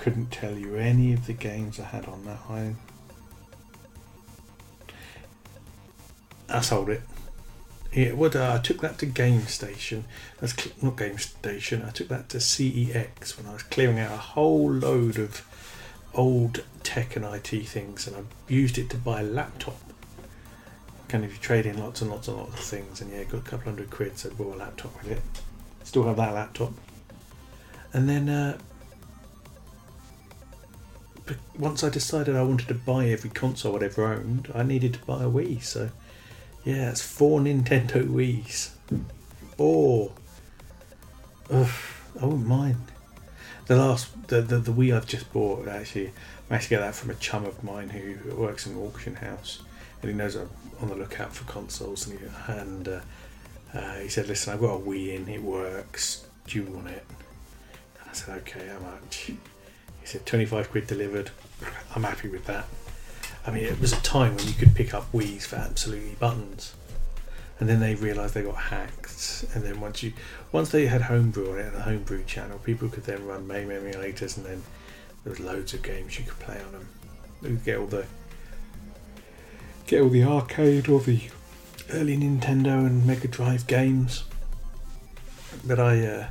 couldn't 0.01 0.31
tell 0.31 0.57
you 0.57 0.77
any 0.77 1.13
of 1.13 1.27
the 1.27 1.33
games 1.35 1.79
I 1.79 1.85
had 1.85 2.07
on 2.07 2.25
that 2.25 2.39
home. 2.39 2.79
I 6.49 6.63
sold 6.63 6.89
it. 6.89 7.03
Yeah, 7.93 8.13
what 8.13 8.37
uh, 8.37 8.55
I 8.55 8.63
took 8.63 8.81
that 8.83 8.99
to 8.99 9.07
Game 9.07 9.47
Station. 9.47 10.05
That's 10.41 10.55
not 10.81 10.97
Game 10.97 11.19
Station. 11.19 11.83
I 11.85 11.91
took 11.91 12.09
that 12.09 12.29
to 12.31 12.39
CEX 12.39 13.37
when 13.37 13.47
I 13.49 13.53
was 13.53 13.65
clearing 13.65 13.99
out 13.99 14.13
a 14.13 14.17
whole 14.17 14.71
load 14.71 15.19
of 15.19 15.45
old 16.15 16.65
tech 16.85 17.17
and 17.17 17.25
IT 17.25 17.49
things, 17.67 18.07
and 18.07 18.17
I 18.17 18.21
used 18.53 18.79
it 18.79 18.91
to 18.91 18.97
buy 18.97 19.21
a 19.21 19.25
laptop. 19.25 19.77
Kind 21.09 21.25
of 21.25 21.33
you 21.33 21.39
trade 21.39 21.67
in 21.67 21.79
lots 21.79 22.01
and 22.01 22.11
lots 22.11 22.29
and 22.29 22.37
lots 22.37 22.55
of 22.55 22.61
things, 22.61 23.01
and 23.01 23.11
yeah, 23.13 23.25
got 23.25 23.39
a 23.39 23.43
couple 23.43 23.65
hundred 23.65 23.91
quid, 23.91 24.17
so 24.17 24.31
bought 24.31 24.55
a 24.55 24.59
laptop 24.59 24.97
with 25.03 25.11
it. 25.11 25.23
Still 25.83 26.05
have 26.05 26.17
that 26.17 26.33
laptop. 26.33 26.73
And 27.93 28.09
then 28.09 28.29
uh, 28.29 28.59
once 31.59 31.83
I 31.83 31.89
decided 31.89 32.37
I 32.37 32.43
wanted 32.43 32.69
to 32.69 32.75
buy 32.75 33.09
every 33.09 33.31
console 33.31 33.77
I'd 33.77 33.83
ever 33.83 34.07
owned, 34.07 34.51
I 34.55 34.63
needed 34.63 34.95
to 34.95 35.01
buy 35.01 35.25
a 35.25 35.29
Wii. 35.29 35.63
So, 35.63 35.91
yeah, 36.65 36.91
it's 36.91 37.01
four 37.01 37.41
Nintendo 37.41 38.07
Wii's. 38.07 38.75
Four. 39.57 40.13
Ugh, 41.51 41.69
I 42.21 42.25
wouldn't 42.25 42.47
mind. 42.47 42.77
The 43.67 43.77
last, 43.77 44.29
the, 44.29 44.41
the, 44.41 44.59
the 44.59 44.73
Wii 44.73 44.95
I've 44.95 45.07
just 45.07 45.33
bought, 45.33 45.69
actually, 45.69 46.13
I 46.51 46.55
actually 46.57 46.77
get 46.77 46.81
that 46.81 46.95
from 46.95 47.11
a 47.11 47.15
chum 47.15 47.45
of 47.47 47.63
mine 47.63 47.91
who 47.91 48.35
works 48.35 48.67
in 48.67 48.73
an 48.73 48.83
auction 48.83 49.17
house. 49.17 49.63
And 50.03 50.11
he 50.11 50.17
knows 50.17 50.35
I'm 50.35 50.51
on 50.81 50.89
the 50.89 50.97
lookout 50.97 51.35
for 51.35 51.45
consoles. 51.45 52.07
And 52.07 52.19
he, 52.19 52.27
and, 52.49 52.89
uh, 52.89 53.01
uh, 53.73 53.95
he 54.01 54.09
said, 54.09 54.29
Listen, 54.29 54.53
I've 54.53 54.61
got 54.61 54.75
a 54.75 54.79
Wii 54.79 55.15
in, 55.15 55.29
it 55.29 55.43
works. 55.43 56.27
Do 56.47 56.59
you 56.59 56.65
want 56.65 56.89
it? 56.89 57.05
And 58.01 58.11
I 58.11 58.13
said, 58.13 58.39
Okay, 58.39 58.67
how 58.67 58.81
much? 58.81 59.17
He 59.27 59.37
said 60.05 60.27
25 60.27 60.71
quid 60.71 60.87
delivered. 60.87 61.31
I'm 61.95 62.03
happy 62.03 62.29
with 62.29 62.47
that. 62.47 62.67
I 63.47 63.51
mean, 63.51 63.65
it 63.65 63.81
was 63.81 63.93
a 63.93 64.01
time 64.03 64.37
when 64.37 64.47
you 64.47 64.55
could 64.55 64.75
pick 64.75 64.93
up 64.93 65.11
Wii's 65.13 65.47
for 65.47 65.57
absolutely 65.57 66.15
buttons, 66.19 66.75
and 67.59 67.69
then 67.69 67.81
they 67.81 67.95
realised 67.95 68.35
they 68.35 68.43
got 68.43 68.57
hacked. 68.57 69.45
And 69.55 69.65
then 69.65 69.81
once 69.81 70.03
you, 70.03 70.13
once 70.53 70.71
they 70.71 70.87
had 70.87 71.03
homebrew 71.03 71.53
on 71.53 71.59
it 71.59 71.67
and 71.67 71.77
the 71.77 71.83
homebrew 71.83 72.25
channel, 72.25 72.59
people 72.59 72.89
could 72.89 73.05
then 73.05 73.27
run 73.27 73.47
MAME 73.47 73.69
emulators, 73.69 74.37
and 74.37 74.47
then 74.47 74.63
there 75.25 75.31
was 75.31 75.41
loads 75.41 75.75
of 75.75 75.83
games 75.83 76.19
you 76.19 76.25
could 76.25 76.39
play 76.39 76.61
on 76.61 76.73
them. 76.73 76.89
You 77.43 77.49
could 77.49 77.65
get 77.65 77.79
all 77.79 77.87
the 77.87 78.07
get 79.87 80.03
all 80.03 80.09
the 80.09 80.23
arcade 80.23 80.89
or 80.89 81.01
the 81.01 81.21
early 81.93 82.17
Nintendo 82.17 82.87
and 82.87 83.07
Mega 83.07 83.29
Drive 83.29 83.67
games. 83.67 84.25
But 85.67 85.81
I, 85.81 86.07
uh, 86.07 86.27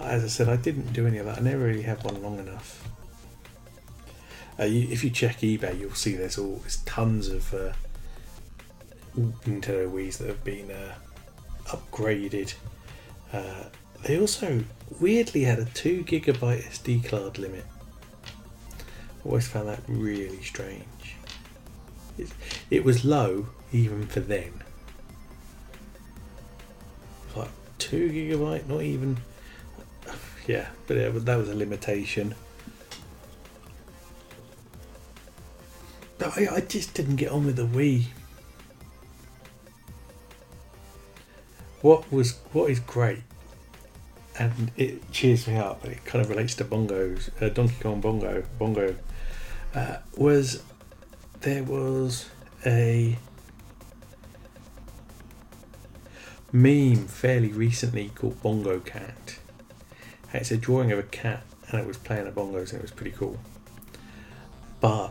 as 0.00 0.24
I 0.24 0.28
said, 0.28 0.48
I 0.48 0.56
didn't 0.56 0.92
do 0.92 1.06
any 1.06 1.18
of 1.18 1.26
that. 1.26 1.38
I 1.38 1.40
never 1.42 1.64
really 1.64 1.82
had 1.82 2.02
one 2.02 2.22
long 2.22 2.38
enough. 2.38 2.83
Uh, 4.58 4.64
you, 4.64 4.88
if 4.90 5.02
you 5.02 5.10
check 5.10 5.38
eBay, 5.38 5.78
you'll 5.78 5.94
see 5.94 6.14
there's 6.14 6.38
all 6.38 6.56
there's 6.58 6.76
tons 6.78 7.28
of 7.28 7.52
uh, 7.54 7.72
Nintendo 9.16 9.90
Wii's 9.90 10.18
that 10.18 10.28
have 10.28 10.44
been 10.44 10.70
uh, 10.70 10.94
upgraded. 11.66 12.54
Uh, 13.32 13.64
they 14.04 14.18
also 14.18 14.64
weirdly 15.00 15.42
had 15.44 15.58
a 15.58 15.64
two 15.64 16.04
gigabyte 16.04 16.62
SD 16.64 17.08
card 17.08 17.38
limit. 17.38 17.64
I 19.24 19.26
always 19.28 19.48
found 19.48 19.68
that 19.68 19.80
really 19.88 20.42
strange. 20.42 21.16
It, 22.18 22.28
it 22.70 22.84
was 22.84 23.04
low 23.04 23.46
even 23.72 24.06
for 24.06 24.20
then. 24.20 24.62
Like 27.34 27.48
two 27.78 28.10
gigabyte, 28.10 28.68
not 28.68 28.82
even. 28.82 29.18
Yeah, 30.46 30.68
but 30.86 30.96
it, 30.96 31.24
that 31.24 31.36
was 31.36 31.48
a 31.48 31.54
limitation. 31.54 32.34
I, 36.24 36.48
I 36.56 36.60
just 36.60 36.94
didn't 36.94 37.16
get 37.16 37.30
on 37.30 37.46
with 37.46 37.56
the 37.56 37.66
Wii. 37.66 38.06
What 41.82 42.10
was 42.10 42.38
what 42.52 42.70
is 42.70 42.80
great, 42.80 43.22
and 44.38 44.70
it 44.76 45.12
cheers 45.12 45.46
me 45.46 45.56
up, 45.56 45.84
and 45.84 45.92
it 45.92 46.04
kind 46.04 46.24
of 46.24 46.30
relates 46.30 46.54
to 46.56 46.64
bongos, 46.64 47.30
uh, 47.42 47.50
Donkey 47.50 47.76
Kong 47.80 48.00
Bongo, 48.00 48.42
Bongo, 48.58 48.96
uh, 49.74 49.96
was 50.16 50.62
there 51.40 51.62
was 51.62 52.30
a 52.64 53.18
meme 56.52 57.06
fairly 57.06 57.52
recently 57.52 58.10
called 58.14 58.40
Bongo 58.40 58.78
Cat. 58.78 59.38
it's 60.32 60.50
a 60.52 60.56
drawing 60.56 60.92
of 60.92 60.98
a 60.98 61.02
cat 61.02 61.42
and 61.68 61.80
it 61.80 61.86
was 61.86 61.98
playing 61.98 62.24
the 62.24 62.30
bongos 62.30 62.70
and 62.70 62.78
it 62.78 62.82
was 62.82 62.92
pretty 62.92 63.10
cool. 63.10 63.38
But 64.80 65.10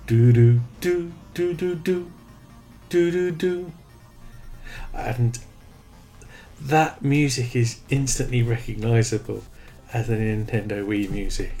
do 0.11 0.33
do 0.33 0.59
do 0.81 1.13
do 1.33 1.53
do 1.53 1.73
do 1.73 1.75
do 1.75 2.11
do 2.89 3.11
do 3.11 3.31
do 3.31 3.71
and 4.93 5.39
that 6.59 7.01
music 7.01 7.55
is 7.55 7.79
instantly 7.87 8.43
recognizable 8.43 9.41
as 9.93 10.07
the 10.07 10.15
Nintendo 10.15 10.85
Wii 10.85 11.09
music. 11.09 11.53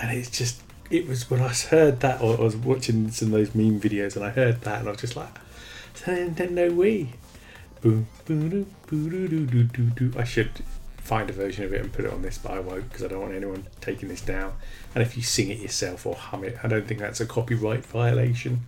And 0.00 0.10
it's 0.18 0.30
just 0.30 0.62
it 0.90 1.06
was 1.06 1.30
when 1.30 1.40
I 1.40 1.50
heard 1.50 2.00
that 2.00 2.20
or 2.20 2.38
I 2.38 2.40
was 2.40 2.56
watching 2.56 3.12
some 3.12 3.28
of 3.28 3.34
those 3.34 3.54
meme 3.54 3.80
videos 3.80 4.16
and 4.16 4.24
I 4.24 4.30
heard 4.30 4.62
that 4.62 4.80
and 4.80 4.88
I 4.88 4.90
was 4.90 5.00
just 5.00 5.14
like 5.14 5.38
it's 5.92 6.02
a 6.02 6.10
Nintendo 6.10 6.74
Wii. 6.74 7.06
Boom 7.82 8.08
boom 8.24 8.66
boom 8.88 9.10
doo 9.10 9.46
doo 9.46 9.62
doo 9.62 9.90
doo 9.90 10.12
I 10.18 10.24
should 10.24 10.50
find 11.10 11.28
a 11.28 11.32
version 11.32 11.64
of 11.64 11.72
it 11.72 11.80
and 11.80 11.92
put 11.92 12.04
it 12.04 12.12
on 12.12 12.22
this, 12.22 12.38
but 12.38 12.52
I 12.52 12.60
won't 12.60 12.88
because 12.88 13.02
I 13.02 13.08
don't 13.08 13.20
want 13.20 13.34
anyone 13.34 13.66
taking 13.80 14.08
this 14.08 14.20
down. 14.20 14.52
And 14.94 15.02
if 15.02 15.16
you 15.16 15.24
sing 15.24 15.50
it 15.50 15.58
yourself 15.58 16.06
or 16.06 16.14
hum 16.14 16.44
it, 16.44 16.56
I 16.62 16.68
don't 16.68 16.86
think 16.86 17.00
that's 17.00 17.20
a 17.20 17.26
copyright 17.26 17.84
violation. 17.84 18.60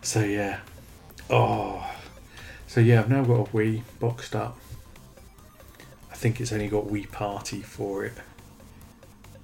So 0.00 0.20
yeah, 0.20 0.60
oh, 1.28 1.94
so 2.66 2.80
yeah, 2.80 3.00
I've 3.00 3.10
now 3.10 3.22
got 3.22 3.48
a 3.48 3.50
Wii 3.50 3.82
boxed 4.00 4.34
up. 4.34 4.56
I 6.10 6.14
think 6.14 6.40
it's 6.40 6.54
only 6.54 6.68
got 6.68 6.86
Wii 6.86 7.12
Party 7.12 7.60
for 7.60 8.06
it, 8.06 8.14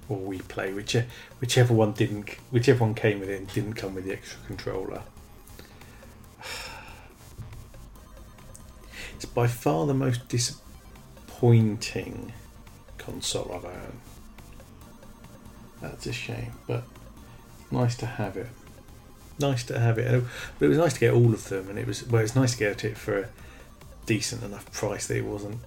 or 0.09 0.17
Wii 0.17 0.47
Play, 0.47 0.73
whichever 0.73 1.05
uh, 1.05 1.09
whichever 1.41 1.75
one 1.75 1.91
didn't, 1.91 2.27
whichever 2.49 2.85
one 2.85 2.95
came 2.95 3.19
with 3.19 3.29
it 3.29 3.37
and 3.37 3.53
didn't 3.53 3.73
come 3.75 3.93
with 3.93 4.05
the 4.05 4.13
extra 4.13 4.39
controller. 4.47 5.03
It's 9.15 9.25
by 9.25 9.45
far 9.47 9.85
the 9.85 9.93
most 9.93 10.27
disappointing 11.43 12.31
console 12.97 13.51
I've 13.53 13.65
owned. 13.65 13.99
That's 15.81 16.05
a 16.05 16.13
shame, 16.13 16.53
but 16.67 16.83
nice 17.69 17.97
to 17.97 18.05
have 18.05 18.37
it. 18.37 18.47
Nice 19.39 19.65
to 19.65 19.77
have 19.77 19.97
it. 19.97 20.23
But 20.57 20.65
it 20.65 20.69
was 20.69 20.77
nice 20.77 20.93
to 20.93 20.99
get 21.01 21.13
all 21.13 21.33
of 21.33 21.49
them, 21.49 21.69
and 21.69 21.77
it 21.77 21.85
was 21.85 22.07
well, 22.07 22.19
it 22.19 22.23
was 22.23 22.35
nice 22.35 22.53
to 22.53 22.59
get 22.59 22.85
it 22.85 22.97
for 22.97 23.19
a 23.19 23.29
decent 24.05 24.43
enough 24.43 24.71
price 24.71 25.07
that 25.07 25.17
it 25.17 25.25
wasn't 25.25 25.59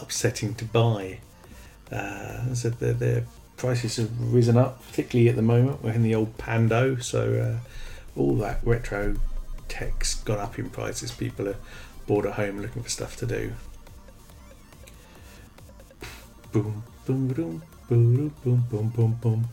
upsetting 0.00 0.54
to 0.54 0.64
buy. 0.64 1.18
Uh, 1.92 2.54
so 2.54 2.70
their, 2.70 2.94
their 2.94 3.24
prices 3.58 3.96
have 3.96 4.32
risen 4.32 4.56
up, 4.56 4.82
particularly 4.86 5.28
at 5.28 5.36
the 5.36 5.42
moment. 5.42 5.82
We're 5.82 5.92
in 5.92 6.02
the 6.02 6.14
old 6.14 6.38
Pando, 6.38 6.96
so 6.96 7.58
uh, 7.60 8.18
all 8.18 8.36
that 8.36 8.60
retro 8.64 9.16
tech's 9.68 10.14
gone 10.14 10.38
up 10.38 10.58
in 10.58 10.70
prices. 10.70 11.10
People 11.10 11.46
are 11.46 11.56
bored 12.06 12.24
at 12.24 12.34
home 12.34 12.62
looking 12.62 12.82
for 12.82 12.88
stuff 12.88 13.16
to 13.16 13.26
do. 13.26 13.52
Boom, 16.52 16.82
boom, 17.06 17.28
boom, 17.28 17.62
boom, 17.88 18.34
boom, 18.42 18.64
boom, 18.68 18.90
boom, 18.96 19.18
boom, 19.20 19.46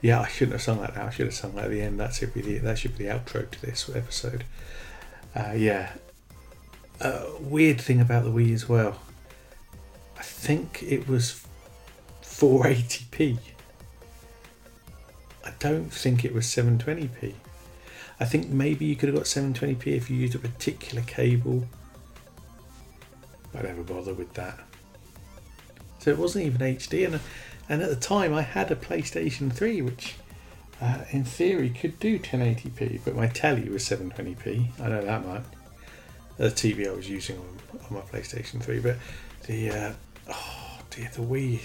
Yeah, 0.00 0.20
I 0.20 0.28
shouldn't 0.28 0.52
have 0.52 0.62
sung 0.62 0.80
that 0.80 0.94
now. 0.94 1.06
I 1.06 1.10
should 1.10 1.26
have 1.26 1.34
sung 1.34 1.56
that 1.56 1.64
at 1.64 1.70
the 1.72 1.82
end. 1.82 1.98
That 1.98 2.14
should 2.14 2.32
be 2.32 2.40
the 2.40 2.58
that 2.58 2.78
should 2.78 2.96
be 2.96 3.04
the 3.04 3.10
outro 3.10 3.50
to 3.50 3.60
this 3.60 3.90
episode. 3.92 4.44
Uh, 5.34 5.54
yeah. 5.56 5.94
Uh, 7.00 7.24
weird 7.40 7.80
thing 7.80 8.00
about 8.00 8.22
the 8.22 8.30
Wii 8.30 8.54
as 8.54 8.68
well. 8.68 9.00
I 10.16 10.22
think 10.22 10.84
it 10.84 11.08
was 11.08 11.44
480p. 12.22 13.38
I 15.44 15.52
don't 15.58 15.92
think 15.92 16.24
it 16.24 16.34
was 16.34 16.46
720p. 16.46 17.34
I 18.20 18.24
think 18.24 18.48
maybe 18.48 18.84
you 18.84 18.96
could 18.96 19.08
have 19.08 19.16
got 19.16 19.24
720p 19.24 19.86
if 19.88 20.10
you 20.10 20.16
used 20.16 20.34
a 20.34 20.38
particular 20.38 21.02
cable. 21.02 21.66
I 23.54 23.62
never 23.62 23.82
bother 23.82 24.14
with 24.14 24.32
that. 24.34 24.60
So 25.98 26.10
it 26.10 26.18
wasn't 26.18 26.46
even 26.46 26.60
HD, 26.60 27.06
and 27.06 27.20
and 27.68 27.82
at 27.82 27.88
the 27.88 27.96
time 27.96 28.34
I 28.34 28.42
had 28.42 28.70
a 28.70 28.76
PlayStation 28.76 29.52
3, 29.52 29.82
which 29.82 30.16
uh, 30.80 31.04
in 31.10 31.24
theory 31.24 31.70
could 31.70 31.98
do 32.00 32.18
1080p, 32.18 33.00
but 33.04 33.14
my 33.14 33.28
telly 33.28 33.68
was 33.68 33.84
720p. 33.84 34.80
I 34.80 34.88
know 34.88 35.02
that 35.02 35.26
much. 35.26 35.44
The 36.38 36.48
TV 36.48 36.88
I 36.88 36.92
was 36.92 37.08
using 37.08 37.38
on, 37.38 37.80
on 37.84 37.94
my 37.94 38.00
PlayStation 38.00 38.60
3, 38.60 38.80
but 38.80 38.96
the 39.46 39.70
uh, 39.70 39.92
oh 40.28 40.78
dear, 40.90 41.10
the 41.14 41.22
Wii 41.22 41.60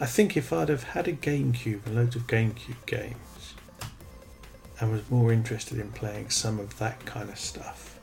I 0.00 0.06
think 0.06 0.36
if 0.36 0.52
I'd 0.52 0.68
have 0.68 0.84
had 0.84 1.08
a 1.08 1.12
GameCube 1.12 1.84
and 1.86 1.96
loads 1.96 2.14
of 2.14 2.28
GameCube 2.28 2.86
games 2.86 3.54
and 4.80 4.92
was 4.92 5.10
more 5.10 5.32
interested 5.32 5.78
in 5.80 5.90
playing 5.90 6.30
some 6.30 6.60
of 6.60 6.78
that 6.78 7.04
kind 7.04 7.28
of 7.28 7.38
stuff, 7.38 7.98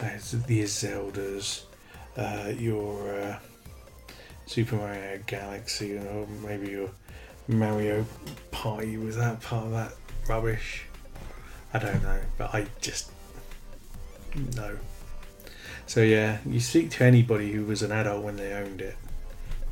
uh, 0.00 0.10
the 0.46 0.62
Zeldas, 0.64 1.62
uh, 2.16 2.52
your 2.58 3.20
uh, 3.20 3.38
Super 4.46 4.76
Mario 4.76 5.20
Galaxy, 5.26 5.96
or 5.96 6.26
maybe 6.44 6.70
your 6.70 6.90
Mario 7.46 8.04
Party, 8.50 8.96
was 8.96 9.16
that 9.16 9.40
part 9.40 9.66
of 9.66 9.72
that 9.72 9.92
rubbish? 10.28 10.86
I 11.72 11.78
don't 11.78 12.02
know, 12.02 12.20
but 12.36 12.52
I 12.52 12.66
just 12.80 13.12
no. 14.56 14.76
So 15.86 16.00
yeah, 16.02 16.38
you 16.44 16.58
speak 16.58 16.90
to 16.92 17.04
anybody 17.04 17.52
who 17.52 17.64
was 17.64 17.82
an 17.82 17.92
adult 17.92 18.24
when 18.24 18.36
they 18.36 18.52
owned 18.52 18.80
it, 18.80 18.96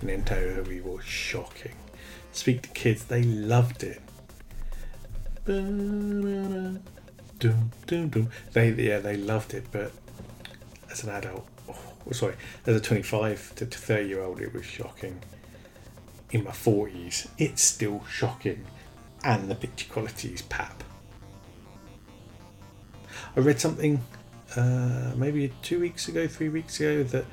Nintendo 0.02 0.64
Wii 0.64 0.82
was 0.82 1.04
shocking. 1.04 1.74
Speak 2.32 2.62
to 2.62 2.68
kids, 2.70 3.04
they 3.04 3.22
loved 3.22 3.82
it. 3.82 4.00
They 8.52 8.70
yeah, 8.70 8.98
they 8.98 9.16
loved 9.16 9.54
it, 9.54 9.66
but 9.70 9.92
as 10.90 11.04
an 11.04 11.10
adult, 11.10 11.46
oh, 11.68 12.12
sorry, 12.12 12.34
as 12.66 12.76
a 12.76 12.80
25 12.80 13.54
to 13.56 13.66
30 13.66 14.08
year 14.08 14.22
old, 14.22 14.40
it 14.40 14.52
was 14.52 14.64
shocking. 14.64 15.20
In 16.30 16.44
my 16.44 16.50
40s, 16.50 17.28
it's 17.38 17.62
still 17.62 18.04
shocking, 18.10 18.64
and 19.22 19.50
the 19.50 19.54
picture 19.54 19.86
quality 19.92 20.32
is 20.32 20.42
pap. 20.42 20.82
I 23.36 23.40
read 23.40 23.60
something 23.60 24.00
uh, 24.56 25.12
maybe 25.16 25.52
two 25.62 25.80
weeks 25.80 26.08
ago, 26.08 26.26
three 26.26 26.48
weeks 26.48 26.78
ago 26.80 27.02
that 27.04 27.24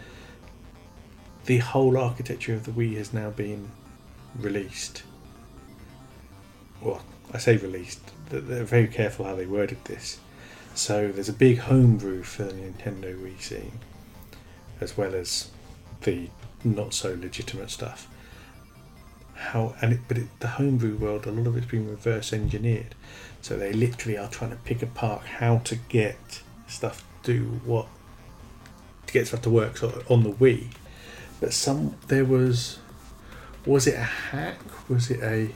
the 1.45 1.58
whole 1.60 1.97
architecture 1.97 2.54
of 2.54 2.65
the 2.65 2.71
Wii 2.71 2.97
has 2.97 3.13
now 3.13 3.30
been 3.30 3.69
released. 4.38 5.04
Well, 6.82 7.04
I 7.34 7.38
say 7.38 7.58
released, 7.58 7.99
they're 8.30 8.63
very 8.63 8.88
careful 8.88 9.25
how 9.25 9.36
they 9.36 9.45
worded 9.45 9.84
this. 9.86 10.19
So 10.73 11.12
there's 11.12 11.30
a 11.30 11.34
big 11.34 11.60
homebrew 11.60 12.23
for 12.23 12.43
the 12.43 12.54
Nintendo 12.54 13.17
Wii 13.17 13.41
scene, 13.41 13.80
as 14.80 14.97
well 14.97 15.13
as 15.13 15.49
the 16.01 16.30
not 16.63 16.93
so 16.93 17.10
legitimate 17.10 17.69
stuff. 17.69 18.08
How 19.36 19.75
and 19.82 19.93
it, 19.93 19.99
but 20.08 20.17
it, 20.19 20.27
the 20.39 20.47
homebrew 20.47 20.95
world, 20.97 21.25
a 21.25 21.32
lot 21.32 21.47
of 21.47 21.58
it's 21.58 21.65
been 21.65 21.89
reverse 21.89 22.32
engineered, 22.32 22.95
so 23.41 23.58
they 23.58 23.73
literally 23.73 24.17
are 24.17 24.30
trying 24.30 24.51
to 24.51 24.58
pick 24.58 24.82
apart 24.82 25.23
how 25.23 25.58
to 25.60 25.75
get 25.75 26.41
stuff 26.67 27.04
to 27.23 27.34
do 27.34 27.43
what 27.65 27.88
to 29.08 29.13
get 29.13 29.27
stuff 29.27 29.41
to 29.41 29.49
work 29.49 29.84
on 29.84 30.23
the 30.23 30.32
Wii 30.32 30.67
but 31.41 31.51
some 31.51 31.97
there 32.08 32.23
was 32.23 32.80
was 33.65 33.88
it 33.88 33.95
a 33.95 34.04
hack? 34.04 34.60
Was 34.88 35.12
it 35.12 35.21
a 35.21 35.54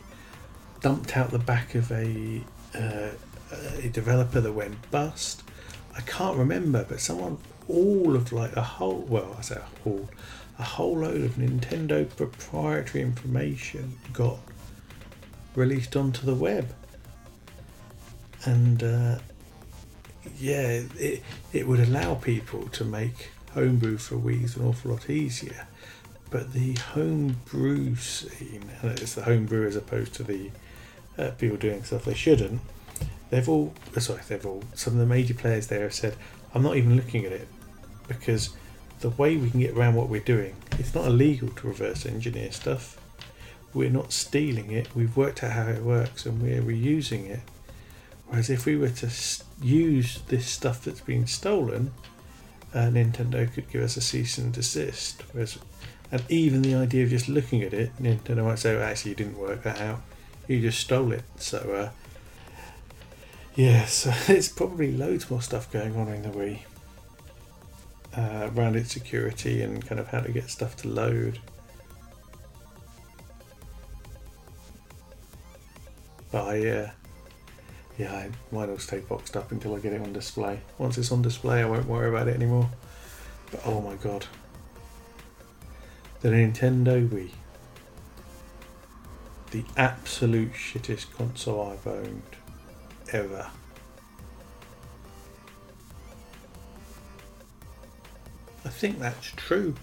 dumped 0.82 1.16
out 1.16 1.32
the 1.32 1.40
back 1.40 1.76
of 1.76 1.90
a 1.92 2.42
uh, 2.76 3.12
a 3.82 3.90
developer 3.90 4.42
that 4.42 4.52
went 4.52 4.92
bust? 4.92 5.44
I 5.96 6.02
can't 6.02 6.38
remember, 6.38 6.86
but 6.90 7.00
someone 7.00 7.38
all 7.70 8.16
of 8.16 8.34
like 8.34 8.56
a 8.58 8.62
whole 8.62 9.06
well, 9.08 9.36
I 9.38 9.42
say 9.42 9.56
a 9.56 9.82
whole 9.84 10.10
a 10.60 10.64
whole 10.64 10.98
load 11.00 11.22
of 11.22 11.36
Nintendo 11.36 12.10
proprietary 12.18 13.04
information 13.04 13.98
got 14.12 14.40
released 15.56 15.96
onto 15.96 16.26
the 16.26 16.36
web, 16.36 16.74
and 18.44 18.84
uh, 18.84 19.20
yeah, 20.38 20.82
it 20.98 21.22
it 21.54 21.68
would 21.68 21.80
allow 21.80 22.16
people 22.16 22.68
to 22.70 22.84
make 22.84 23.30
homebrew 23.56 23.98
for 23.98 24.16
Wii's 24.16 24.56
an 24.56 24.68
awful 24.68 24.92
lot 24.92 25.10
easier 25.10 25.68
but 26.36 26.54
the 26.54 26.74
homebrew 26.74 27.96
scene, 27.96 28.70
and 28.82 29.00
it's 29.00 29.16
the 29.16 29.24
homebrew 29.24 29.68
as 29.68 29.76
opposed 29.76 30.14
to 30.16 30.24
the 30.24 30.52
uh, 31.18 31.32
people 31.32 31.56
doing 31.56 31.84
stuff 31.84 32.06
they 32.06 32.14
shouldn't. 32.14 32.60
They've 33.30 33.48
all, 33.48 33.74
uh, 33.96 34.00
sorry, 34.00 34.22
they've 34.28 34.46
all. 34.46 34.64
Some 34.74 34.94
of 34.94 35.00
the 35.00 35.06
major 35.06 35.34
players 35.34 35.68
there 35.68 35.84
have 35.84 35.94
said, 35.94 36.16
"I'm 36.54 36.64
not 36.64 36.76
even 36.76 36.96
looking 36.96 37.26
at 37.26 37.32
it 37.32 37.48
because 38.08 38.50
the 39.00 39.12
way 39.12 39.38
we 39.38 39.50
can 39.50 39.60
get 39.60 39.78
around 39.78 39.96
what 39.96 40.10
we're 40.10 40.20
doing, 40.20 40.56
it's 40.78 40.94
not 40.94 41.06
illegal 41.06 41.50
to 41.50 41.68
reverse 41.68 42.06
engineer 42.06 42.52
stuff. 42.52 43.00
We're 43.74 43.90
not 43.90 44.12
stealing 44.12 44.72
it. 44.72 44.96
We've 44.96 45.16
worked 45.16 45.44
out 45.44 45.52
how 45.52 45.68
it 45.68 45.84
works, 45.84 46.26
and 46.26 46.42
we're 46.42 46.62
reusing 46.62 47.30
it. 47.30 47.42
Whereas 48.28 48.50
if 48.50 48.66
we 48.66 48.76
were 48.76 48.90
to 48.90 49.10
use 49.62 50.20
this 50.28 50.48
stuff 50.48 50.84
that's 50.84 51.02
been 51.02 51.28
stolen, 51.28 51.94
uh, 52.76 52.90
Nintendo 52.90 53.52
could 53.52 53.70
give 53.72 53.82
us 53.82 53.98
a 53.98 54.02
cease 54.02 54.38
and 54.38 54.54
desist. 54.54 55.24
Whereas 55.32 55.58
and 56.12 56.24
even 56.30 56.62
the 56.62 56.76
idea 56.76 57.04
of 57.04 57.10
just 57.10 57.28
looking 57.28 57.64
at 57.64 57.74
it, 57.74 57.92
Nintendo 58.02 58.46
might 58.46 58.60
say, 58.60 58.76
well, 58.76 58.84
actually, 58.84 59.12
you 59.12 59.16
didn't 59.16 59.40
work 59.40 59.64
that 59.64 59.82
out. 59.82 60.02
You 60.48 60.62
just 60.62 60.80
stole 60.80 61.12
it. 61.12 61.24
So, 61.38 61.58
uh, 61.58 61.90
yeah, 63.56 63.86
so 63.86 64.12
it's 64.28 64.50
probably 64.50 64.92
loads 64.92 65.30
more 65.32 65.42
stuff 65.42 65.72
going 65.72 65.96
on 65.96 66.10
in 66.10 66.22
the 66.22 66.30
Wii 66.30 66.60
uh, 68.16 68.50
around 68.56 68.76
its 68.76 68.92
security 68.92 69.62
and 69.62 69.86
kind 69.86 70.00
of 70.00 70.08
how 70.08 70.20
to 70.20 70.32
get 70.32 70.50
stuff 70.50 70.76
to 70.78 70.88
load. 70.88 71.40
But 76.32 76.44
I, 76.46 76.70
uh, 76.70 76.90
yeah, 77.98 78.28
might 78.52 78.70
all 78.70 78.78
stay 78.78 79.00
boxed 79.00 79.38
up 79.38 79.52
until 79.52 79.76
I 79.76 79.80
get 79.80 79.94
it 79.94 80.02
on 80.02 80.12
display. 80.14 80.60
Once 80.78 80.98
it's 80.98 81.12
on 81.12 81.22
display, 81.22 81.62
I 81.62 81.66
won't 81.66 81.88
worry 81.88 82.10
about 82.10 82.28
it 82.28 82.36
anymore. 82.36 82.70
But 83.52 83.62
oh 83.66 83.82
my 83.82 83.96
god, 83.96 84.26
the 86.22 86.30
Nintendo 86.30 87.08
Wii. 87.08 87.30
the 89.52 89.64
absolute 89.78 90.52
shittest 90.54 91.14
console 91.18 91.72
I've 91.72 91.88
owned 91.88 92.22
ever. 93.14 93.48
I 98.66 98.70
think 98.70 99.00
that's 99.00 99.32
true. 99.36 99.76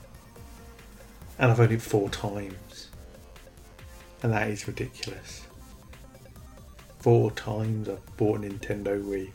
And 1.38 1.51
I've 1.51 1.61
owned 1.61 1.72
it 1.72 1.81
four 1.81 2.11
times. 2.11 2.88
And 4.22 4.33
that 4.33 4.51
is 4.51 4.66
ridiculous. 4.68 5.46
Four 7.03 7.33
times 7.33 7.88
I've 7.88 8.17
bought 8.17 8.38
a 8.38 8.49
Nintendo 8.49 9.03
Wii. 9.03 9.33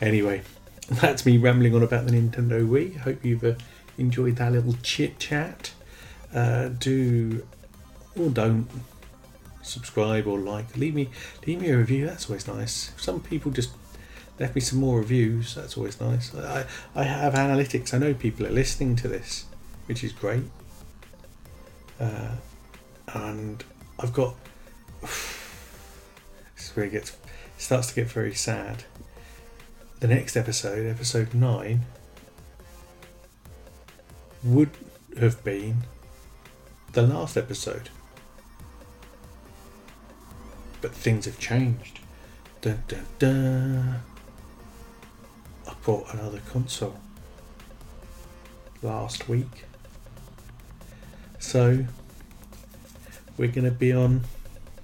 Anyway, 0.00 0.40
that's 0.88 1.26
me 1.26 1.36
rambling 1.36 1.74
on 1.74 1.82
about 1.82 2.06
the 2.06 2.12
Nintendo 2.12 2.66
Wii. 2.66 2.96
Hope 2.96 3.22
you've 3.22 3.44
uh, 3.44 3.52
enjoyed 3.98 4.36
that 4.36 4.52
little 4.52 4.74
chit 4.82 5.18
chat. 5.18 5.72
Uh, 6.34 6.68
do 6.68 7.46
or 8.18 8.30
don't 8.30 8.68
subscribe 9.60 10.26
or 10.26 10.38
like. 10.38 10.76
Leave 10.78 10.94
me 10.94 11.10
leave 11.46 11.60
me 11.60 11.68
a 11.68 11.76
review. 11.76 12.06
That's 12.06 12.30
always 12.30 12.48
nice. 12.48 12.92
Some 12.96 13.20
people 13.20 13.52
just 13.52 13.70
left 14.38 14.54
me 14.54 14.62
some 14.62 14.80
more 14.80 14.98
reviews. 14.98 15.54
That's 15.54 15.76
always 15.76 16.00
nice. 16.00 16.34
I 16.34 16.64
I 16.94 17.02
have 17.04 17.34
analytics. 17.34 17.92
I 17.92 17.98
know 17.98 18.14
people 18.14 18.46
are 18.46 18.50
listening 18.50 18.96
to 18.96 19.08
this, 19.08 19.44
which 19.84 20.02
is 20.02 20.12
great. 20.12 20.44
Uh, 22.00 22.36
and 23.12 23.62
I've 23.98 24.14
got. 24.14 24.36
Where 26.74 26.86
it 26.86 26.92
gets 26.92 27.10
it 27.10 27.16
starts 27.58 27.88
to 27.88 27.94
get 27.94 28.08
very 28.08 28.34
sad. 28.34 28.84
The 30.00 30.08
next 30.08 30.36
episode, 30.36 30.86
episode 30.86 31.34
nine, 31.34 31.84
would 34.42 34.70
have 35.18 35.42
been 35.44 35.82
the 36.92 37.02
last 37.02 37.36
episode. 37.36 37.90
But 40.80 40.94
things 40.94 41.26
have 41.26 41.38
changed. 41.38 42.00
Dun, 42.62 42.82
dun, 42.88 43.06
dun. 43.18 44.02
I 45.68 45.72
bought 45.84 46.12
another 46.14 46.40
console 46.50 46.98
last 48.82 49.28
week. 49.28 49.64
So 51.38 51.84
we're 53.36 53.48
going 53.48 53.64
to 53.64 53.70
be 53.70 53.92
on. 53.92 54.22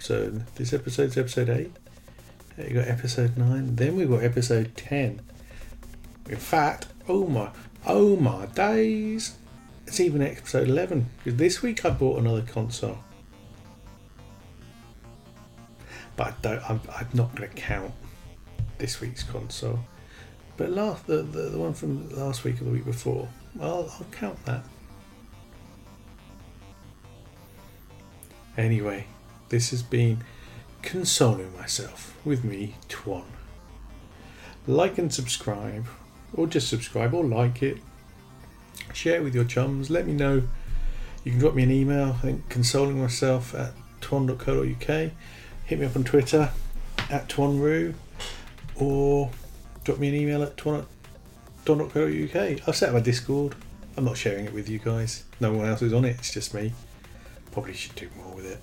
So 0.06 0.30
this 0.54 0.72
episode's 0.72 1.18
episode 1.18 1.50
8. 1.50 1.72
You 2.58 2.74
got 2.74 2.86
episode 2.86 3.36
9. 3.36 3.74
Then 3.74 3.96
we've 3.96 4.08
got 4.08 4.22
episode 4.22 4.76
10. 4.76 5.20
In 6.28 6.36
fact, 6.36 6.86
oh 7.08 7.26
my, 7.26 7.50
oh 7.84 8.14
my 8.14 8.46
days. 8.46 9.34
It's 9.84 9.98
even 9.98 10.22
episode 10.22 10.68
11. 10.68 11.10
Because 11.18 11.36
this 11.40 11.60
week 11.60 11.84
I 11.84 11.90
bought 11.90 12.20
another 12.20 12.42
console. 12.42 12.98
But 16.14 16.28
I 16.28 16.34
don't, 16.40 16.70
I'm, 16.70 16.80
I'm 16.94 17.08
not 17.12 17.34
going 17.34 17.50
to 17.50 17.56
count 17.56 17.92
this 18.78 19.00
week's 19.00 19.24
console. 19.24 19.80
But 20.56 20.70
last 20.70 21.08
the, 21.08 21.22
the, 21.22 21.48
the 21.48 21.58
one 21.58 21.74
from 21.74 22.08
last 22.10 22.44
week 22.44 22.60
or 22.60 22.64
the 22.66 22.70
week 22.70 22.84
before, 22.84 23.28
I'll, 23.60 23.92
I'll 23.98 24.06
count 24.12 24.44
that. 24.44 24.62
Anyway, 28.56 29.04
this 29.48 29.70
has 29.70 29.82
been 29.82 30.22
consoling 30.82 31.56
myself 31.56 32.16
with 32.24 32.44
me, 32.44 32.74
Twan. 32.88 33.24
Like 34.66 34.98
and 34.98 35.12
subscribe, 35.12 35.86
or 36.34 36.46
just 36.46 36.68
subscribe 36.68 37.14
or 37.14 37.24
like 37.24 37.62
it. 37.62 37.78
Share 38.92 39.16
it 39.16 39.22
with 39.22 39.34
your 39.34 39.44
chums. 39.44 39.90
Let 39.90 40.06
me 40.06 40.12
know. 40.12 40.42
You 41.24 41.32
can 41.32 41.40
drop 41.40 41.54
me 41.54 41.62
an 41.62 41.70
email. 41.70 42.10
I 42.10 42.22
think 42.22 42.48
consoling 42.48 43.00
myself 43.00 43.54
at 43.54 43.72
twan.co.uk. 44.00 45.10
Hit 45.64 45.78
me 45.78 45.86
up 45.86 45.96
on 45.96 46.04
Twitter 46.04 46.50
at 47.10 47.28
twanru, 47.28 47.94
or 48.76 49.30
drop 49.84 49.98
me 49.98 50.08
an 50.08 50.14
email 50.14 50.42
at 50.42 50.56
twan.co.uk. 50.56 52.36
I've 52.68 52.76
set 52.76 52.90
up 52.90 52.94
a 52.94 53.00
Discord. 53.00 53.54
I'm 53.96 54.04
not 54.04 54.16
sharing 54.16 54.44
it 54.44 54.52
with 54.52 54.68
you 54.68 54.78
guys. 54.78 55.24
No 55.40 55.52
one 55.52 55.66
else 55.66 55.82
is 55.82 55.92
on 55.92 56.04
it. 56.04 56.16
It's 56.18 56.32
just 56.32 56.52
me. 56.54 56.72
Probably 57.52 57.72
should 57.72 57.94
do 57.94 58.08
more 58.16 58.34
with 58.34 58.46
it. 58.46 58.62